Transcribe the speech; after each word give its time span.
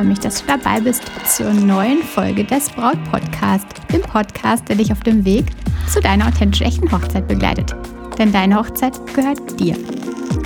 freue 0.00 0.08
mich, 0.08 0.20
dass 0.20 0.40
du 0.40 0.46
dabei 0.46 0.80
bist 0.80 1.02
zur 1.26 1.52
neuen 1.52 2.02
Folge 2.02 2.42
des 2.42 2.70
Braut 2.70 2.96
Podcast, 3.10 3.66
dem 3.92 4.00
Podcast, 4.00 4.66
der 4.66 4.76
dich 4.76 4.90
auf 4.90 5.00
dem 5.00 5.26
Weg 5.26 5.44
zu 5.92 6.00
deiner 6.00 6.26
authentisch 6.26 6.62
echten 6.62 6.90
Hochzeit 6.90 7.28
begleitet. 7.28 7.76
Denn 8.16 8.32
deine 8.32 8.56
Hochzeit 8.56 8.94
gehört 9.14 9.60
dir. 9.60 9.76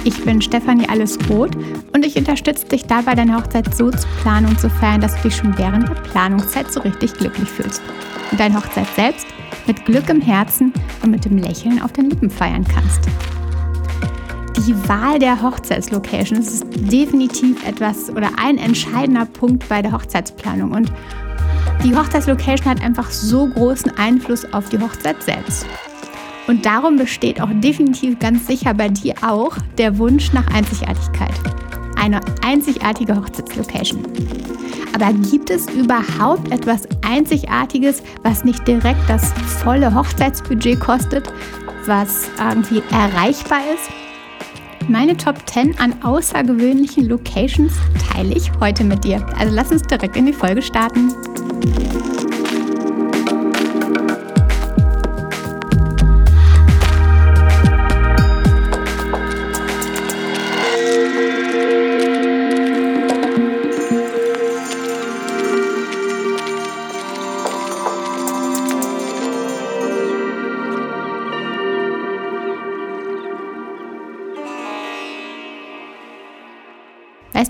Ich 0.02 0.24
bin 0.24 0.42
Stefanie 0.42 0.88
Allesroth 0.88 1.56
und 1.92 2.04
ich 2.04 2.16
unterstütze 2.16 2.66
dich 2.66 2.86
dabei, 2.86 3.14
deine 3.14 3.36
Hochzeit 3.36 3.72
so 3.72 3.92
zu 3.92 4.08
planen 4.22 4.46
und 4.46 4.58
zu 4.58 4.68
feiern, 4.68 5.00
dass 5.00 5.14
du 5.18 5.28
dich 5.28 5.36
schon 5.36 5.56
während 5.56 5.88
der 5.88 5.94
Planungszeit 5.94 6.72
so 6.72 6.80
richtig 6.80 7.14
glücklich 7.14 7.48
fühlst. 7.48 7.80
Und 8.32 8.40
deine 8.40 8.56
Hochzeit 8.56 8.88
selbst 8.96 9.28
mit 9.68 9.84
Glück 9.84 10.08
im 10.08 10.20
Herzen 10.20 10.72
und 11.04 11.12
mit 11.12 11.24
dem 11.24 11.38
Lächeln 11.38 11.80
auf 11.80 11.92
den 11.92 12.10
Lippen 12.10 12.28
feiern 12.28 12.64
kannst. 12.64 13.08
Die 14.66 14.88
Wahl 14.88 15.18
der 15.18 15.42
Hochzeitslocation 15.42 16.38
ist 16.38 16.64
definitiv 16.90 17.66
etwas 17.66 18.08
oder 18.08 18.30
ein 18.42 18.56
entscheidender 18.56 19.26
Punkt 19.26 19.68
bei 19.68 19.82
der 19.82 19.92
Hochzeitsplanung. 19.92 20.72
Und 20.72 20.90
die 21.84 21.94
Hochzeitslocation 21.94 22.70
hat 22.70 22.82
einfach 22.82 23.10
so 23.10 23.46
großen 23.46 23.98
Einfluss 23.98 24.50
auf 24.54 24.70
die 24.70 24.78
Hochzeit 24.78 25.22
selbst. 25.22 25.66
Und 26.46 26.64
darum 26.64 26.96
besteht 26.96 27.42
auch 27.42 27.50
definitiv 27.52 28.18
ganz 28.18 28.46
sicher 28.46 28.72
bei 28.72 28.88
dir 28.88 29.14
auch 29.20 29.54
der 29.76 29.98
Wunsch 29.98 30.32
nach 30.32 30.46
Einzigartigkeit. 30.46 31.34
Eine 31.96 32.20
einzigartige 32.42 33.16
Hochzeitslocation. 33.16 34.02
Aber 34.94 35.12
gibt 35.12 35.50
es 35.50 35.68
überhaupt 35.70 36.50
etwas 36.50 36.88
Einzigartiges, 37.06 38.02
was 38.22 38.44
nicht 38.44 38.66
direkt 38.66 39.08
das 39.08 39.30
volle 39.62 39.94
Hochzeitsbudget 39.94 40.80
kostet, 40.80 41.30
was 41.84 42.30
irgendwie 42.38 42.82
erreichbar 42.90 43.60
ist? 43.74 44.03
Meine 44.88 45.16
Top 45.16 45.36
10 45.48 45.78
an 45.78 46.02
außergewöhnlichen 46.02 47.08
Locations 47.08 47.72
teile 48.12 48.34
ich 48.34 48.50
heute 48.60 48.84
mit 48.84 49.04
dir. 49.04 49.24
Also 49.38 49.54
lass 49.54 49.70
uns 49.72 49.82
direkt 49.82 50.16
in 50.16 50.26
die 50.26 50.32
Folge 50.32 50.60
starten. 50.60 51.12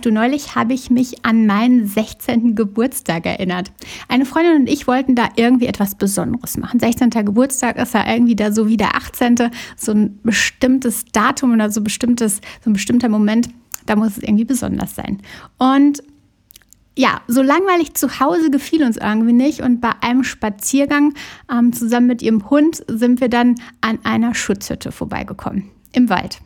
Du, 0.05 0.11
neulich 0.11 0.55
habe 0.55 0.75
ich 0.75 0.91
mich 0.91 1.25
an 1.25 1.47
meinen 1.47 1.87
16. 1.87 2.55
Geburtstag 2.55 3.27
erinnert. 3.27 3.73
Eine 4.09 4.27
Freundin 4.27 4.57
und 4.57 4.69
ich 4.69 4.87
wollten 4.87 5.15
da 5.15 5.29
irgendwie 5.37 5.67
etwas 5.67 5.95
Besonderes 5.95 6.57
machen. 6.57 6.81
16. 6.81 7.11
Geburtstag 7.11 7.77
ist 7.77 7.95
ja 7.95 8.07
irgendwie 8.07 8.37
da 8.37 8.53
so 8.53 8.69
wie 8.69 8.77
der 8.77 8.97
18. 8.97 9.51
So 9.77 9.93
ein 9.93 10.19
bestimmtes 10.23 11.05
Datum 11.07 11.53
oder 11.53 11.71
so, 11.71 11.83
bestimmtes, 11.83 12.41
so 12.63 12.71
ein 12.71 12.75
bestimmter 12.75 13.09
Moment. 13.09 13.49
Da 13.87 13.97
muss 13.97 14.17
es 14.17 14.23
irgendwie 14.23 14.45
besonders 14.45 14.95
sein. 14.95 15.21
Und 15.59 16.03
ja, 16.97 17.21
so 17.27 17.43
langweilig 17.43 17.95
zu 17.95 18.21
Hause 18.21 18.51
gefiel 18.51 18.85
uns 18.85 18.97
irgendwie 18.97 19.33
nicht. 19.33 19.61
Und 19.61 19.81
bei 19.81 19.93
einem 20.01 20.25
Spaziergang 20.25 21.15
ähm, 21.51 21.73
zusammen 21.73 22.07
mit 22.07 22.23
ihrem 22.23 22.49
Hund 22.51 22.85
sind 22.89 23.21
wir 23.21 23.29
dann 23.29 23.57
an 23.81 23.99
einer 24.05 24.35
Schutzhütte 24.35 24.93
vorbeigekommen. 24.93 25.71
Im 25.93 26.09
Wald. 26.09 26.39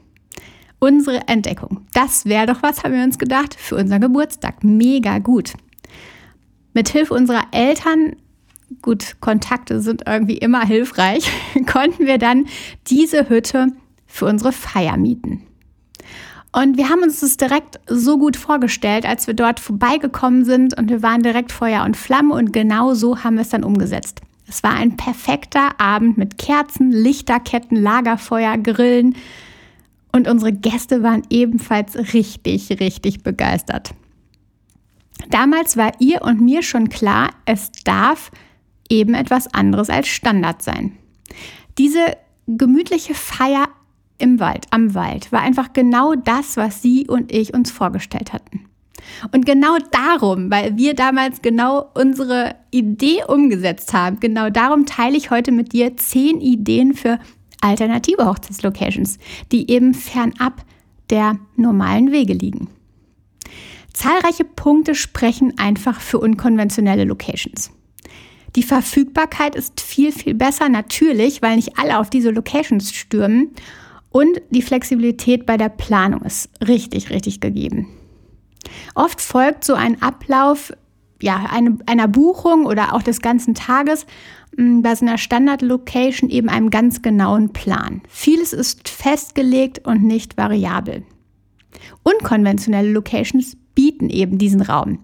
Unsere 0.80 1.26
Entdeckung. 1.26 1.86
Das 1.92 2.24
wäre 2.24 2.46
doch 2.46 2.62
was, 2.62 2.84
haben 2.84 2.94
wir 2.94 3.02
uns 3.02 3.18
gedacht, 3.18 3.54
für 3.54 3.76
unseren 3.76 4.00
Geburtstag. 4.00 4.62
Mega 4.62 5.18
gut. 5.18 5.54
Mithilfe 6.72 7.14
unserer 7.14 7.42
Eltern, 7.50 8.14
gut, 8.82 9.16
Kontakte 9.20 9.80
sind 9.80 10.02
irgendwie 10.06 10.38
immer 10.38 10.64
hilfreich, 10.64 11.28
konnten 11.66 12.06
wir 12.06 12.18
dann 12.18 12.46
diese 12.86 13.28
Hütte 13.28 13.68
für 14.06 14.26
unsere 14.26 14.52
Feier 14.52 14.96
mieten. 14.96 15.42
Und 16.52 16.76
wir 16.76 16.88
haben 16.88 17.02
uns 17.02 17.20
das 17.20 17.36
direkt 17.36 17.78
so 17.88 18.18
gut 18.18 18.36
vorgestellt, 18.36 19.04
als 19.04 19.26
wir 19.26 19.34
dort 19.34 19.60
vorbeigekommen 19.60 20.44
sind 20.44 20.76
und 20.78 20.88
wir 20.88 21.02
waren 21.02 21.22
direkt 21.22 21.52
Feuer 21.52 21.84
und 21.84 21.96
Flamme 21.96 22.34
und 22.34 22.52
genau 22.52 22.94
so 22.94 23.22
haben 23.22 23.34
wir 23.34 23.42
es 23.42 23.50
dann 23.50 23.64
umgesetzt. 23.64 24.22
Es 24.48 24.62
war 24.62 24.72
ein 24.72 24.96
perfekter 24.96 25.78
Abend 25.78 26.16
mit 26.16 26.38
Kerzen, 26.38 26.90
Lichterketten, 26.90 27.76
Lagerfeuer, 27.76 28.56
Grillen, 28.56 29.14
und 30.12 30.28
unsere 30.28 30.52
Gäste 30.52 31.02
waren 31.02 31.22
ebenfalls 31.30 31.96
richtig, 32.14 32.70
richtig 32.80 33.22
begeistert. 33.22 33.94
Damals 35.30 35.76
war 35.76 35.92
ihr 35.98 36.22
und 36.22 36.40
mir 36.40 36.62
schon 36.62 36.88
klar, 36.88 37.30
es 37.44 37.70
darf 37.84 38.30
eben 38.88 39.14
etwas 39.14 39.52
anderes 39.52 39.90
als 39.90 40.08
Standard 40.08 40.62
sein. 40.62 40.92
Diese 41.76 42.16
gemütliche 42.46 43.14
Feier 43.14 43.68
im 44.18 44.40
Wald, 44.40 44.66
am 44.70 44.94
Wald, 44.94 45.30
war 45.30 45.42
einfach 45.42 45.72
genau 45.72 46.14
das, 46.14 46.56
was 46.56 46.82
sie 46.82 47.06
und 47.06 47.32
ich 47.32 47.54
uns 47.54 47.70
vorgestellt 47.70 48.32
hatten. 48.32 48.64
Und 49.32 49.46
genau 49.46 49.76
darum, 49.92 50.50
weil 50.50 50.76
wir 50.76 50.94
damals 50.94 51.40
genau 51.40 51.90
unsere 51.94 52.56
Idee 52.70 53.22
umgesetzt 53.26 53.92
haben, 53.92 54.20
genau 54.20 54.50
darum 54.50 54.86
teile 54.86 55.16
ich 55.16 55.30
heute 55.30 55.52
mit 55.52 55.72
dir 55.72 55.96
zehn 55.96 56.40
Ideen 56.40 56.94
für 56.94 57.18
alternative 57.60 58.26
Hochzeitslocations, 58.26 59.18
die 59.52 59.70
eben 59.70 59.94
fernab 59.94 60.64
der 61.10 61.38
normalen 61.56 62.12
Wege 62.12 62.34
liegen. 62.34 62.68
Zahlreiche 63.92 64.44
Punkte 64.44 64.94
sprechen 64.94 65.58
einfach 65.58 66.00
für 66.00 66.18
unkonventionelle 66.18 67.04
Locations. 67.04 67.70
Die 68.56 68.62
Verfügbarkeit 68.62 69.54
ist 69.54 69.80
viel, 69.80 70.12
viel 70.12 70.34
besser, 70.34 70.68
natürlich, 70.68 71.42
weil 71.42 71.56
nicht 71.56 71.78
alle 71.78 71.98
auf 71.98 72.10
diese 72.10 72.30
Locations 72.30 72.94
stürmen. 72.94 73.50
Und 74.10 74.40
die 74.50 74.62
Flexibilität 74.62 75.46
bei 75.46 75.56
der 75.56 75.68
Planung 75.68 76.22
ist 76.22 76.48
richtig, 76.66 77.10
richtig 77.10 77.40
gegeben. 77.40 77.88
Oft 78.94 79.20
folgt 79.20 79.64
so 79.64 79.74
ein 79.74 80.00
Ablauf 80.02 80.72
ja, 81.20 81.46
eine, 81.50 81.78
einer 81.86 82.08
Buchung 82.08 82.66
oder 82.66 82.94
auch 82.94 83.02
des 83.02 83.20
ganzen 83.20 83.54
Tages 83.54 84.06
mm, 84.56 84.82
bei 84.82 84.94
so 84.94 85.04
einer 85.04 85.18
Standard-Location 85.18 86.30
eben 86.30 86.48
einem 86.48 86.70
ganz 86.70 87.02
genauen 87.02 87.52
Plan. 87.52 88.02
Vieles 88.08 88.52
ist 88.52 88.88
festgelegt 88.88 89.86
und 89.86 90.02
nicht 90.02 90.36
variabel. 90.36 91.02
Unkonventionelle 92.02 92.90
Locations 92.90 93.56
bieten 93.74 94.10
eben 94.10 94.38
diesen 94.38 94.62
Raum. 94.62 95.00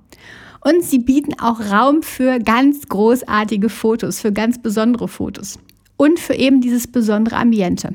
Und 0.60 0.82
sie 0.82 0.98
bieten 0.98 1.38
auch 1.38 1.60
Raum 1.60 2.02
für 2.02 2.38
ganz 2.38 2.88
großartige 2.88 3.68
Fotos, 3.68 4.20
für 4.20 4.32
ganz 4.32 4.60
besondere 4.62 5.08
Fotos 5.08 5.58
und 5.96 6.18
für 6.18 6.34
eben 6.34 6.60
dieses 6.60 6.86
besondere 6.86 7.36
Ambiente. 7.36 7.94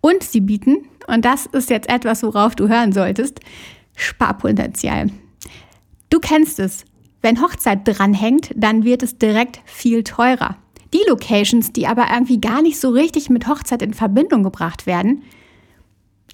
Und 0.00 0.22
sie 0.22 0.40
bieten, 0.40 0.86
und 1.06 1.24
das 1.24 1.46
ist 1.46 1.68
jetzt 1.68 1.90
etwas, 1.90 2.22
worauf 2.22 2.54
du 2.54 2.68
hören 2.68 2.92
solltest, 2.92 3.40
Sparpotenzial. 3.94 5.10
Du 6.10 6.20
kennst 6.20 6.58
es. 6.58 6.84
Wenn 7.22 7.42
Hochzeit 7.42 7.80
dranhängt, 7.84 8.50
dann 8.54 8.84
wird 8.84 9.02
es 9.02 9.18
direkt 9.18 9.60
viel 9.64 10.04
teurer. 10.04 10.56
Die 10.92 11.02
Locations, 11.08 11.72
die 11.72 11.86
aber 11.86 12.06
irgendwie 12.12 12.40
gar 12.40 12.62
nicht 12.62 12.78
so 12.78 12.90
richtig 12.90 13.28
mit 13.30 13.48
Hochzeit 13.48 13.82
in 13.82 13.94
Verbindung 13.94 14.42
gebracht 14.42 14.86
werden, 14.86 15.22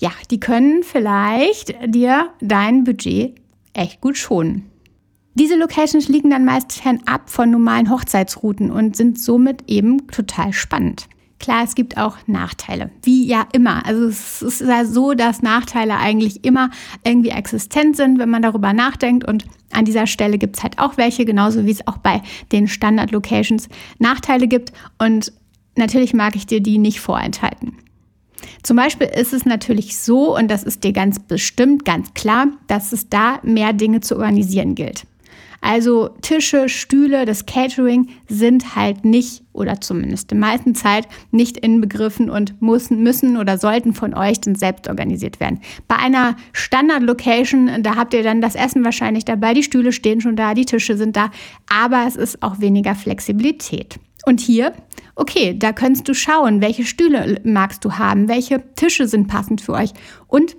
ja, 0.00 0.10
die 0.30 0.40
können 0.40 0.82
vielleicht 0.82 1.74
dir 1.86 2.30
dein 2.40 2.84
Budget 2.84 3.36
echt 3.72 4.00
gut 4.00 4.18
schonen. 4.18 4.70
Diese 5.34 5.56
Locations 5.56 6.08
liegen 6.08 6.30
dann 6.30 6.44
meist 6.44 6.72
fernab 6.72 7.30
von 7.30 7.50
normalen 7.50 7.88
Hochzeitsrouten 7.88 8.70
und 8.70 8.96
sind 8.96 9.18
somit 9.18 9.70
eben 9.70 10.06
total 10.08 10.52
spannend. 10.52 11.08
Klar, 11.42 11.64
es 11.64 11.74
gibt 11.74 11.98
auch 11.98 12.16
Nachteile, 12.28 12.90
wie 13.02 13.26
ja 13.26 13.48
immer. 13.52 13.84
Also 13.84 14.06
es 14.06 14.42
ist 14.42 14.60
ja 14.60 14.84
so, 14.84 15.12
dass 15.12 15.42
Nachteile 15.42 15.96
eigentlich 15.96 16.44
immer 16.44 16.70
irgendwie 17.04 17.30
existent 17.30 17.96
sind, 17.96 18.20
wenn 18.20 18.30
man 18.30 18.42
darüber 18.42 18.72
nachdenkt. 18.72 19.26
Und 19.26 19.44
an 19.72 19.84
dieser 19.84 20.06
Stelle 20.06 20.38
gibt 20.38 20.56
es 20.56 20.62
halt 20.62 20.78
auch 20.78 20.98
welche, 20.98 21.24
genauso 21.24 21.66
wie 21.66 21.72
es 21.72 21.84
auch 21.88 21.98
bei 21.98 22.22
den 22.52 22.68
Standard-Locations 22.68 23.68
Nachteile 23.98 24.46
gibt. 24.46 24.72
Und 24.98 25.32
natürlich 25.74 26.14
mag 26.14 26.36
ich 26.36 26.46
dir 26.46 26.60
die 26.60 26.78
nicht 26.78 27.00
vorenthalten. 27.00 27.76
Zum 28.62 28.76
Beispiel 28.76 29.08
ist 29.08 29.32
es 29.32 29.44
natürlich 29.44 29.98
so, 29.98 30.36
und 30.36 30.48
das 30.48 30.62
ist 30.62 30.84
dir 30.84 30.92
ganz 30.92 31.18
bestimmt 31.18 31.84
ganz 31.84 32.14
klar, 32.14 32.46
dass 32.68 32.92
es 32.92 33.08
da 33.08 33.40
mehr 33.42 33.72
Dinge 33.72 34.00
zu 34.00 34.14
organisieren 34.14 34.76
gilt. 34.76 35.08
Also 35.62 36.10
Tische, 36.22 36.68
Stühle, 36.68 37.24
das 37.24 37.46
Catering 37.46 38.08
sind 38.28 38.74
halt 38.74 39.04
nicht 39.04 39.44
oder 39.52 39.80
zumindest 39.80 40.32
in 40.32 40.40
meisten 40.40 40.74
Zeit 40.74 41.06
nicht 41.30 41.56
inbegriffen 41.56 42.28
und 42.28 42.60
müssen, 42.60 43.02
müssen 43.04 43.36
oder 43.36 43.58
sollten 43.58 43.94
von 43.94 44.12
euch 44.12 44.40
dann 44.40 44.56
selbst 44.56 44.88
organisiert 44.88 45.38
werden. 45.38 45.60
Bei 45.86 45.96
einer 45.96 46.36
Standard-Location, 46.52 47.82
da 47.84 47.94
habt 47.94 48.12
ihr 48.12 48.24
dann 48.24 48.40
das 48.40 48.56
Essen 48.56 48.84
wahrscheinlich 48.84 49.24
dabei, 49.24 49.54
die 49.54 49.62
Stühle 49.62 49.92
stehen 49.92 50.20
schon 50.20 50.34
da, 50.34 50.54
die 50.54 50.66
Tische 50.66 50.96
sind 50.96 51.16
da, 51.16 51.30
aber 51.72 52.06
es 52.08 52.16
ist 52.16 52.42
auch 52.42 52.58
weniger 52.58 52.96
Flexibilität. 52.96 54.00
Und 54.26 54.40
hier, 54.40 54.72
okay, 55.14 55.56
da 55.56 55.72
kannst 55.72 56.08
du 56.08 56.14
schauen, 56.14 56.60
welche 56.60 56.84
Stühle 56.84 57.40
magst 57.44 57.84
du 57.84 57.92
haben, 57.92 58.28
welche 58.28 58.62
Tische 58.74 59.06
sind 59.06 59.28
passend 59.28 59.60
für 59.60 59.74
euch 59.74 59.92
und 60.26 60.56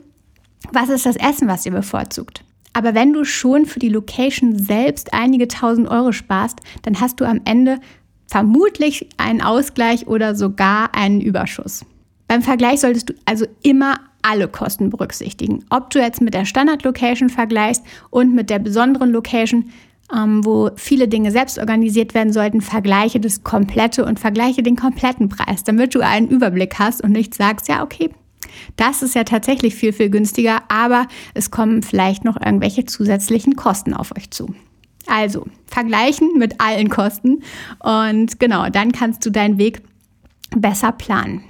was 0.72 0.88
ist 0.88 1.06
das 1.06 1.18
Essen, 1.18 1.50
was 1.50 1.66
ihr 1.66 1.74
bevorzugt. 1.74 2.46
Aber 2.74 2.96
wenn 2.96 3.14
du 3.14 3.24
schon 3.24 3.66
für 3.66 3.80
die 3.80 3.90
Location 3.90 4.58
selbst 4.58 5.14
einige 5.14 5.48
tausend 5.48 5.88
Euro 5.88 6.12
sparst, 6.12 6.60
dann 6.82 7.00
hast 7.00 7.22
du 7.22 7.26
am 7.26 7.42
Ende 7.46 7.80
vermutlich 8.28 9.08
einen 9.18 9.42
Ausgleich 9.42 10.08
oder 10.08 10.36
sogar 10.36 10.96
einen 10.96 11.22
Überschuss. 11.22 11.86
Beim 12.28 12.42
Vergleich 12.42 12.80
solltest 12.80 13.10
du 13.10 13.14
also 13.26 13.46
immer 13.62 14.00
alle 14.24 14.48
Kosten 14.48 14.90
berücksichtigen. 14.90 15.64
Ob 15.70 15.92
du 15.92 16.00
jetzt 16.00 16.22
mit 16.22 16.34
der 16.34 16.46
Standard-Location 16.46 17.30
vergleichst 17.30 17.84
und 18.10 18.34
mit 18.34 18.50
der 18.50 18.58
besonderen 18.60 19.12
Location, 19.12 19.70
ähm, 20.16 20.44
wo 20.44 20.72
viele 20.76 21.08
Dinge 21.08 21.32
selbst 21.32 21.60
organisiert 21.60 22.14
werden 22.14 22.34
sollten, 22.34 22.62
vergleiche 22.62 23.20
das 23.20 23.44
Komplette 23.44 24.06
und 24.06 24.20
vergleiche 24.20 24.64
den 24.64 24.76
kompletten 24.76 25.30
Preis, 25.30 25.64
damit 25.64 25.94
du 25.94 26.00
einen 26.00 26.30
Überblick 26.30 26.80
hast 26.80 27.04
und 27.04 27.12
nicht 27.12 27.36
sagst, 27.36 27.68
ja, 27.68 27.84
okay, 27.84 28.10
das 28.76 29.02
ist 29.02 29.16
ja 29.16 29.24
tatsächlich 29.24 29.76
viel, 29.76 29.94
viel 29.94 30.10
günstiger, 30.10 30.62
aber 30.70 31.08
es 31.34 31.52
kommen 31.52 31.84
vielleicht 31.84 32.24
noch 32.26 32.40
irgendwelche 32.40 32.86
zusätzlichen 32.86 33.56
Kosten 33.56 33.94
auf 33.94 34.16
euch 34.16 34.32
zu. 34.32 34.54
Also 35.08 35.46
vergleichen 35.68 36.38
mit 36.38 36.62
allen 36.62 36.90
Kosten 36.90 37.44
und 37.80 38.40
genau, 38.40 38.70
dann 38.70 38.92
kannst 38.92 39.26
du 39.26 39.32
deinen 39.32 39.58
Weg 39.58 39.82
besser 40.56 40.92
planen. 40.92 41.44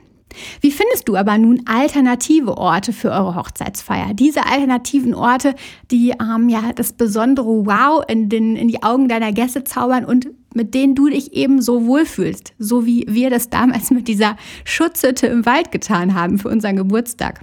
Wie 0.62 0.72
findest 0.72 1.08
du 1.08 1.16
aber 1.16 1.38
nun 1.38 1.64
alternative 1.66 2.58
Orte 2.58 2.94
für 2.94 3.12
eure 3.12 3.36
Hochzeitsfeier? 3.36 4.14
Diese 4.14 4.46
alternativen 4.46 5.14
Orte, 5.14 5.56
die 5.92 6.12
ähm, 6.12 6.50
ja 6.50 6.72
das 6.74 6.94
besondere 6.94 7.66
Wow 7.66 8.04
in, 8.08 8.30
den, 8.30 8.56
in 8.56 8.68
die 8.68 8.84
Augen 8.84 9.08
deiner 9.08 9.32
Gäste 9.32 9.64
zaubern 9.64 10.06
und 10.06 10.30
mit 10.54 10.74
denen 10.74 10.96
du 10.96 11.10
dich 11.10 11.34
eben 11.34 11.62
so 11.62 11.86
wohlfühlst, 11.86 12.54
so 12.60 12.86
wie 12.86 13.06
wir 13.10 13.30
das 13.30 13.50
damals 13.50 13.92
mit 13.92 14.08
dieser 14.08 14.38
Schutzhütte 14.66 15.28
im 15.28 15.46
Wald 15.46 15.72
getan 15.72 16.14
haben 16.14 16.38
für 16.38 16.50
unseren 16.50 16.76
Geburtstag. 16.76 17.42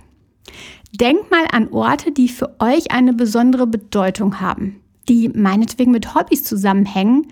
Denk 0.93 1.31
mal 1.31 1.47
an 1.53 1.69
Orte, 1.69 2.13
die 2.13 2.29
für 2.29 2.57
euch 2.61 2.91
eine 2.91 3.13
besondere 3.13 3.67
Bedeutung 3.67 4.41
haben, 4.41 4.81
die 5.09 5.29
meinetwegen 5.29 5.93
mit 5.93 6.15
Hobbys 6.15 6.45
zusammenhängen, 6.45 7.29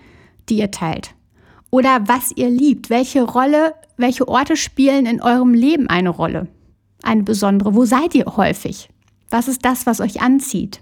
die 0.47 0.57
ihr 0.57 0.71
teilt. 0.71 1.13
Oder 1.71 2.07
was 2.07 2.31
ihr 2.35 2.49
liebt, 2.49 2.89
welche 2.89 3.21
Rolle 3.21 3.73
welche 3.99 4.27
Orte 4.27 4.55
spielen 4.55 5.05
in 5.05 5.21
eurem 5.21 5.53
Leben 5.53 5.87
eine 5.87 6.09
Rolle? 6.09 6.47
Eine 7.03 7.23
besondere. 7.23 7.75
Wo 7.75 7.85
seid 7.85 8.15
ihr 8.15 8.25
häufig? 8.37 8.89
Was 9.29 9.47
ist 9.47 9.63
das, 9.63 9.85
was 9.85 9.99
euch 9.99 10.21
anzieht? 10.21 10.81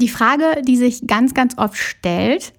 Die 0.00 0.08
Frage, 0.08 0.62
die 0.66 0.76
sich 0.76 1.06
ganz, 1.06 1.34
ganz 1.34 1.56
oft 1.56 1.76
stellt, 1.76 2.52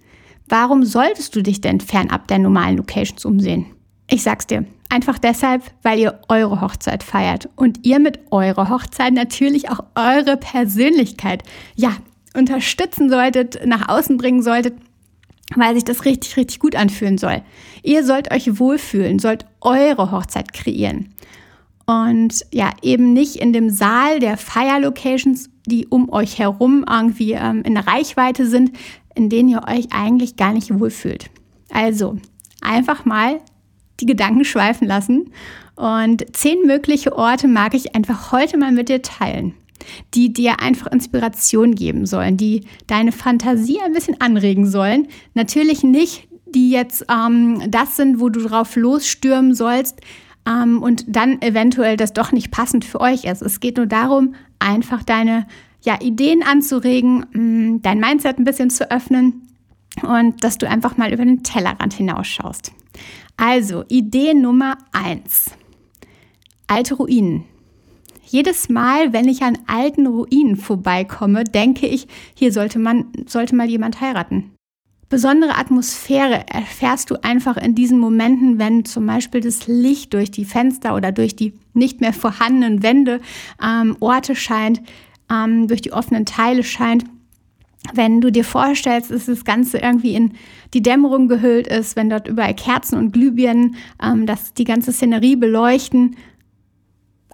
warum 0.47 0.83
solltest 0.85 1.35
du 1.35 1.43
dich 1.43 1.61
denn 1.61 1.81
fernab 1.81 2.27
der 2.29 2.39
normalen 2.39 2.77
Locations 2.77 3.25
umsehen? 3.25 3.65
Ich 4.09 4.23
sag's 4.23 4.47
dir, 4.47 4.65
einfach 4.89 5.19
deshalb, 5.19 5.63
weil 5.81 5.99
ihr 5.99 6.21
eure 6.29 6.61
Hochzeit 6.61 7.03
feiert 7.03 7.49
und 7.55 7.85
ihr 7.85 7.99
mit 7.99 8.19
eurer 8.31 8.69
Hochzeit 8.69 9.13
natürlich 9.13 9.69
auch 9.69 9.81
eure 9.95 10.37
Persönlichkeit, 10.37 11.43
ja, 11.75 11.95
unterstützen 12.35 13.09
solltet, 13.09 13.65
nach 13.65 13.89
außen 13.89 14.17
bringen 14.17 14.41
solltet 14.41 14.75
weil 15.55 15.75
sich 15.75 15.83
das 15.83 16.05
richtig, 16.05 16.37
richtig 16.37 16.59
gut 16.59 16.75
anfühlen 16.75 17.17
soll. 17.17 17.41
Ihr 17.81 18.03
sollt 18.03 18.31
euch 18.31 18.59
wohlfühlen, 18.59 19.19
sollt 19.19 19.45
eure 19.61 20.11
Hochzeit 20.11 20.53
kreieren. 20.53 21.13
Und 21.85 22.45
ja, 22.53 22.71
eben 22.81 23.13
nicht 23.13 23.35
in 23.35 23.51
dem 23.51 23.69
Saal 23.69 24.19
der 24.19 24.37
Feierlocations, 24.37 25.49
die 25.65 25.87
um 25.87 26.09
euch 26.11 26.39
herum 26.39 26.85
irgendwie 26.89 27.33
ähm, 27.33 27.63
in 27.63 27.77
Reichweite 27.77 28.47
sind, 28.47 28.71
in 29.15 29.29
denen 29.29 29.49
ihr 29.49 29.63
euch 29.67 29.87
eigentlich 29.91 30.37
gar 30.37 30.53
nicht 30.53 30.77
wohlfühlt. 30.79 31.29
Also 31.69 32.17
einfach 32.61 33.05
mal 33.05 33.41
die 33.99 34.05
Gedanken 34.05 34.45
schweifen 34.45 34.87
lassen 34.87 35.31
und 35.75 36.25
zehn 36.35 36.65
mögliche 36.65 37.17
Orte 37.17 37.47
mag 37.47 37.73
ich 37.73 37.95
einfach 37.95 38.31
heute 38.31 38.57
mal 38.57 38.71
mit 38.71 38.89
dir 38.89 39.01
teilen 39.01 39.53
die 40.13 40.33
dir 40.33 40.59
einfach 40.59 40.87
Inspiration 40.87 41.75
geben 41.75 42.05
sollen, 42.05 42.37
die 42.37 42.61
deine 42.87 43.11
Fantasie 43.11 43.79
ein 43.81 43.93
bisschen 43.93 44.19
anregen 44.21 44.65
sollen. 44.65 45.07
Natürlich 45.33 45.83
nicht, 45.83 46.27
die 46.53 46.69
jetzt 46.69 47.05
ähm, 47.09 47.61
das 47.67 47.95
sind, 47.95 48.19
wo 48.19 48.29
du 48.29 48.41
drauf 48.41 48.75
losstürmen 48.75 49.55
sollst 49.55 50.01
ähm, 50.47 50.81
und 50.81 51.05
dann 51.07 51.41
eventuell 51.41 51.97
das 51.97 52.13
doch 52.13 52.31
nicht 52.31 52.51
passend 52.51 52.85
für 52.85 53.01
euch 53.01 53.25
ist. 53.25 53.41
Es 53.41 53.59
geht 53.59 53.77
nur 53.77 53.87
darum, 53.87 54.35
einfach 54.59 55.03
deine 55.03 55.47
ja, 55.83 55.99
Ideen 56.01 56.43
anzuregen, 56.43 57.25
mh, 57.31 57.39
mm, 57.39 57.81
dein 57.81 57.99
Mindset 57.99 58.37
ein 58.39 58.45
bisschen 58.45 58.69
zu 58.69 58.89
öffnen 58.89 59.47
und 60.01 60.43
dass 60.43 60.57
du 60.57 60.67
einfach 60.67 60.97
mal 60.97 61.13
über 61.13 61.25
den 61.25 61.43
Tellerrand 61.43 61.93
hinausschaust. 61.93 62.71
Also, 63.37 63.83
Idee 63.89 64.33
Nummer 64.33 64.77
eins: 64.91 65.51
Alte 66.67 66.95
Ruinen. 66.95 67.45
Jedes 68.33 68.67
Mal, 68.67 69.13
wenn 69.13 69.27
ich 69.27 69.43
an 69.43 69.59
alten 69.67 70.07
Ruinen 70.07 70.55
vorbeikomme, 70.55 71.43
denke 71.43 71.85
ich, 71.85 72.07
hier 72.33 72.51
sollte 72.51 72.79
man, 72.79 73.05
sollte 73.27 73.55
mal 73.55 73.69
jemand 73.69 74.01
heiraten. 74.01 74.49
Besondere 75.07 75.55
Atmosphäre 75.55 76.43
erfährst 76.51 77.11
du 77.11 77.23
einfach 77.23 77.57
in 77.57 77.75
diesen 77.75 77.99
Momenten, 77.99 78.57
wenn 78.57 78.85
zum 78.85 79.05
Beispiel 79.05 79.41
das 79.41 79.67
Licht 79.67 80.15
durch 80.15 80.31
die 80.31 80.45
Fenster 80.45 80.95
oder 80.95 81.11
durch 81.11 81.35
die 81.35 81.53
nicht 81.75 82.01
mehr 82.01 82.11
vorhandenen 82.11 82.81
Wände 82.81 83.21
ähm, 83.63 83.97
Orte 83.99 84.35
scheint, 84.35 84.81
ähm, 85.31 85.67
durch 85.67 85.83
die 85.83 85.93
offenen 85.93 86.25
Teile 86.25 86.63
scheint. 86.63 87.05
Wenn 87.93 88.19
du 88.19 88.31
dir 88.31 88.45
vorstellst, 88.45 89.11
dass 89.11 89.27
das 89.27 89.45
Ganze 89.45 89.77
irgendwie 89.77 90.15
in 90.15 90.31
die 90.73 90.81
Dämmerung 90.81 91.27
gehüllt 91.27 91.67
ist, 91.67 91.95
wenn 91.95 92.09
dort 92.09 92.27
überall 92.27 92.55
Kerzen 92.55 92.97
und 92.97 93.11
Glühbirnen 93.11 93.75
ähm, 94.01 94.25
das 94.25 94.55
die 94.55 94.63
ganze 94.63 94.91
Szenerie 94.91 95.35
beleuchten, 95.35 96.15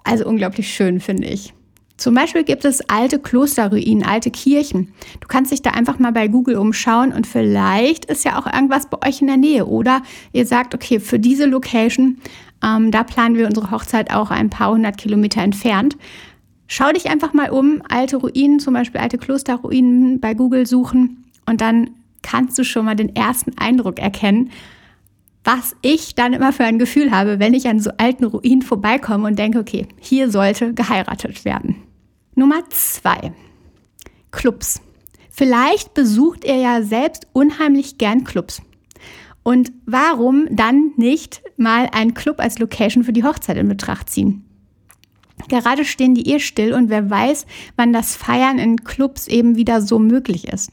also 0.04 0.26
unglaublich 0.26 0.72
schön, 0.72 1.00
finde 1.00 1.28
ich. 1.28 1.52
Zum 1.96 2.14
Beispiel 2.14 2.44
gibt 2.44 2.64
es 2.64 2.80
alte 2.88 3.18
Klosterruinen, 3.18 4.02
alte 4.02 4.30
Kirchen. 4.30 4.94
Du 5.20 5.28
kannst 5.28 5.52
dich 5.52 5.60
da 5.60 5.72
einfach 5.72 5.98
mal 5.98 6.12
bei 6.12 6.28
Google 6.28 6.56
umschauen 6.56 7.12
und 7.12 7.26
vielleicht 7.26 8.06
ist 8.06 8.24
ja 8.24 8.38
auch 8.38 8.46
irgendwas 8.46 8.88
bei 8.88 9.06
euch 9.06 9.20
in 9.20 9.26
der 9.26 9.36
Nähe. 9.36 9.66
Oder 9.66 10.00
ihr 10.32 10.46
sagt, 10.46 10.74
okay, 10.74 10.98
für 10.98 11.18
diese 11.18 11.44
Location, 11.44 12.16
ähm, 12.64 12.90
da 12.90 13.04
planen 13.04 13.36
wir 13.36 13.46
unsere 13.46 13.70
Hochzeit 13.70 14.14
auch 14.14 14.30
ein 14.30 14.48
paar 14.48 14.70
hundert 14.70 14.96
Kilometer 14.96 15.42
entfernt. 15.42 15.98
Schau 16.68 16.90
dich 16.90 17.10
einfach 17.10 17.34
mal 17.34 17.50
um, 17.50 17.82
alte 17.90 18.16
Ruinen, 18.16 18.60
zum 18.60 18.72
Beispiel 18.72 19.00
alte 19.00 19.18
Klosterruinen 19.18 20.20
bei 20.20 20.32
Google 20.32 20.66
suchen 20.66 21.24
und 21.44 21.60
dann 21.60 21.90
kannst 22.22 22.58
du 22.58 22.64
schon 22.64 22.86
mal 22.86 22.96
den 22.96 23.14
ersten 23.14 23.58
Eindruck 23.58 23.98
erkennen, 23.98 24.50
was 25.52 25.74
ich 25.82 26.14
dann 26.14 26.32
immer 26.32 26.52
für 26.52 26.62
ein 26.62 26.78
Gefühl 26.78 27.10
habe, 27.10 27.40
wenn 27.40 27.54
ich 27.54 27.66
an 27.66 27.80
so 27.80 27.90
alten 27.96 28.24
Ruinen 28.24 28.62
vorbeikomme 28.62 29.26
und 29.26 29.36
denke, 29.36 29.58
okay, 29.58 29.88
hier 29.98 30.30
sollte 30.30 30.74
geheiratet 30.74 31.44
werden. 31.44 31.74
Nummer 32.36 32.62
zwei. 32.70 33.32
Clubs. 34.30 34.80
Vielleicht 35.28 35.92
besucht 35.92 36.44
ihr 36.44 36.54
ja 36.54 36.82
selbst 36.82 37.26
unheimlich 37.32 37.98
gern 37.98 38.22
Clubs. 38.22 38.62
Und 39.42 39.72
warum 39.86 40.46
dann 40.50 40.92
nicht 40.96 41.42
mal 41.56 41.88
einen 41.90 42.14
Club 42.14 42.38
als 42.38 42.60
Location 42.60 43.02
für 43.02 43.12
die 43.12 43.24
Hochzeit 43.24 43.56
in 43.56 43.66
Betracht 43.66 44.08
ziehen? 44.08 44.44
Gerade 45.48 45.84
stehen 45.84 46.14
die 46.14 46.28
Ehe 46.28 46.38
still 46.38 46.74
und 46.74 46.90
wer 46.90 47.10
weiß, 47.10 47.44
wann 47.74 47.92
das 47.92 48.14
Feiern 48.14 48.60
in 48.60 48.84
Clubs 48.84 49.26
eben 49.26 49.56
wieder 49.56 49.82
so 49.82 49.98
möglich 49.98 50.46
ist. 50.46 50.70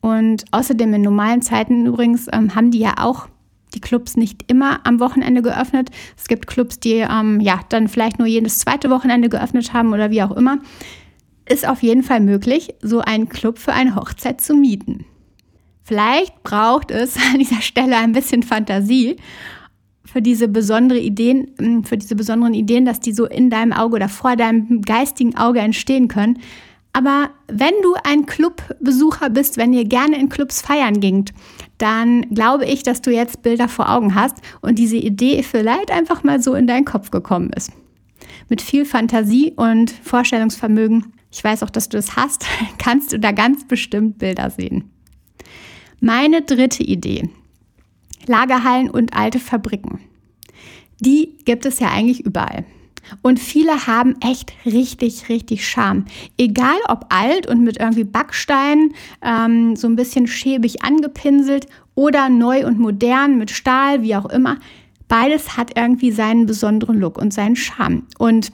Und 0.00 0.44
außerdem 0.50 0.92
in 0.94 1.02
normalen 1.02 1.42
Zeiten 1.42 1.86
übrigens 1.86 2.26
ähm, 2.32 2.56
haben 2.56 2.72
die 2.72 2.80
ja 2.80 2.94
auch 2.98 3.28
die 3.74 3.80
Clubs 3.80 4.16
nicht 4.16 4.50
immer 4.50 4.80
am 4.86 5.00
Wochenende 5.00 5.42
geöffnet. 5.42 5.90
Es 6.16 6.28
gibt 6.28 6.46
Clubs, 6.46 6.80
die 6.80 7.04
ähm, 7.08 7.40
ja 7.40 7.60
dann 7.68 7.88
vielleicht 7.88 8.18
nur 8.18 8.28
jedes 8.28 8.58
zweite 8.58 8.90
Wochenende 8.90 9.28
geöffnet 9.28 9.72
haben 9.72 9.92
oder 9.92 10.10
wie 10.10 10.22
auch 10.22 10.32
immer. 10.32 10.58
Ist 11.48 11.68
auf 11.68 11.82
jeden 11.82 12.02
Fall 12.02 12.20
möglich, 12.20 12.74
so 12.82 13.00
einen 13.00 13.28
Club 13.28 13.58
für 13.58 13.72
eine 13.72 13.94
Hochzeit 13.94 14.40
zu 14.40 14.54
mieten. 14.54 15.04
Vielleicht 15.84 16.42
braucht 16.42 16.90
es 16.90 17.16
an 17.32 17.38
dieser 17.38 17.60
Stelle 17.60 17.96
ein 17.96 18.12
bisschen 18.12 18.42
Fantasie 18.42 19.16
für 20.04 20.22
diese 20.22 20.48
besondere 20.48 20.98
Ideen, 20.98 21.52
hm, 21.58 21.84
für 21.84 21.96
diese 21.96 22.16
besonderen 22.16 22.54
Ideen, 22.54 22.84
dass 22.84 23.00
die 23.00 23.12
so 23.12 23.26
in 23.26 23.50
deinem 23.50 23.72
Auge 23.72 23.96
oder 23.96 24.08
vor 24.08 24.36
deinem 24.36 24.82
geistigen 24.82 25.36
Auge 25.36 25.60
entstehen 25.60 26.08
können. 26.08 26.38
Aber 26.92 27.28
wenn 27.48 27.74
du 27.82 27.94
ein 28.04 28.24
Clubbesucher 28.24 29.28
bist, 29.28 29.58
wenn 29.58 29.74
ihr 29.74 29.84
gerne 29.84 30.18
in 30.18 30.30
Clubs 30.30 30.62
feiern 30.62 31.00
gingt, 31.00 31.32
dann 31.78 32.22
glaube 32.30 32.64
ich, 32.64 32.82
dass 32.82 33.02
du 33.02 33.10
jetzt 33.10 33.42
Bilder 33.42 33.68
vor 33.68 33.90
Augen 33.90 34.14
hast 34.14 34.36
und 34.60 34.78
diese 34.78 34.96
Idee 34.96 35.42
vielleicht 35.42 35.90
einfach 35.90 36.24
mal 36.24 36.40
so 36.40 36.54
in 36.54 36.66
deinen 36.66 36.84
Kopf 36.84 37.10
gekommen 37.10 37.50
ist. 37.54 37.72
Mit 38.48 38.62
viel 38.62 38.84
Fantasie 38.84 39.52
und 39.56 39.90
Vorstellungsvermögen, 39.90 41.12
ich 41.30 41.42
weiß 41.42 41.62
auch, 41.62 41.70
dass 41.70 41.88
du 41.88 41.98
es 41.98 42.16
hast, 42.16 42.46
kannst 42.78 43.12
du 43.12 43.18
da 43.18 43.32
ganz 43.32 43.66
bestimmt 43.66 44.18
Bilder 44.18 44.50
sehen. 44.50 44.90
Meine 46.00 46.42
dritte 46.42 46.82
Idee. 46.82 47.30
Lagerhallen 48.26 48.90
und 48.90 49.14
alte 49.14 49.38
Fabriken. 49.38 50.00
Die 51.00 51.36
gibt 51.44 51.66
es 51.66 51.78
ja 51.78 51.90
eigentlich 51.90 52.24
überall. 52.24 52.64
Und 53.22 53.38
viele 53.38 53.86
haben 53.86 54.16
echt 54.20 54.52
richtig, 54.64 55.28
richtig 55.28 55.66
Charme. 55.66 56.04
Egal 56.38 56.78
ob 56.88 57.06
alt 57.08 57.46
und 57.46 57.62
mit 57.62 57.78
irgendwie 57.78 58.04
Backsteinen, 58.04 58.94
ähm, 59.22 59.76
so 59.76 59.86
ein 59.88 59.96
bisschen 59.96 60.26
schäbig 60.26 60.82
angepinselt 60.82 61.66
oder 61.94 62.28
neu 62.28 62.66
und 62.66 62.78
modern 62.78 63.38
mit 63.38 63.50
Stahl, 63.50 64.02
wie 64.02 64.16
auch 64.16 64.26
immer. 64.26 64.58
Beides 65.08 65.56
hat 65.56 65.76
irgendwie 65.76 66.10
seinen 66.10 66.46
besonderen 66.46 66.98
Look 66.98 67.18
und 67.18 67.32
seinen 67.32 67.56
Charme. 67.56 68.04
Und 68.18 68.52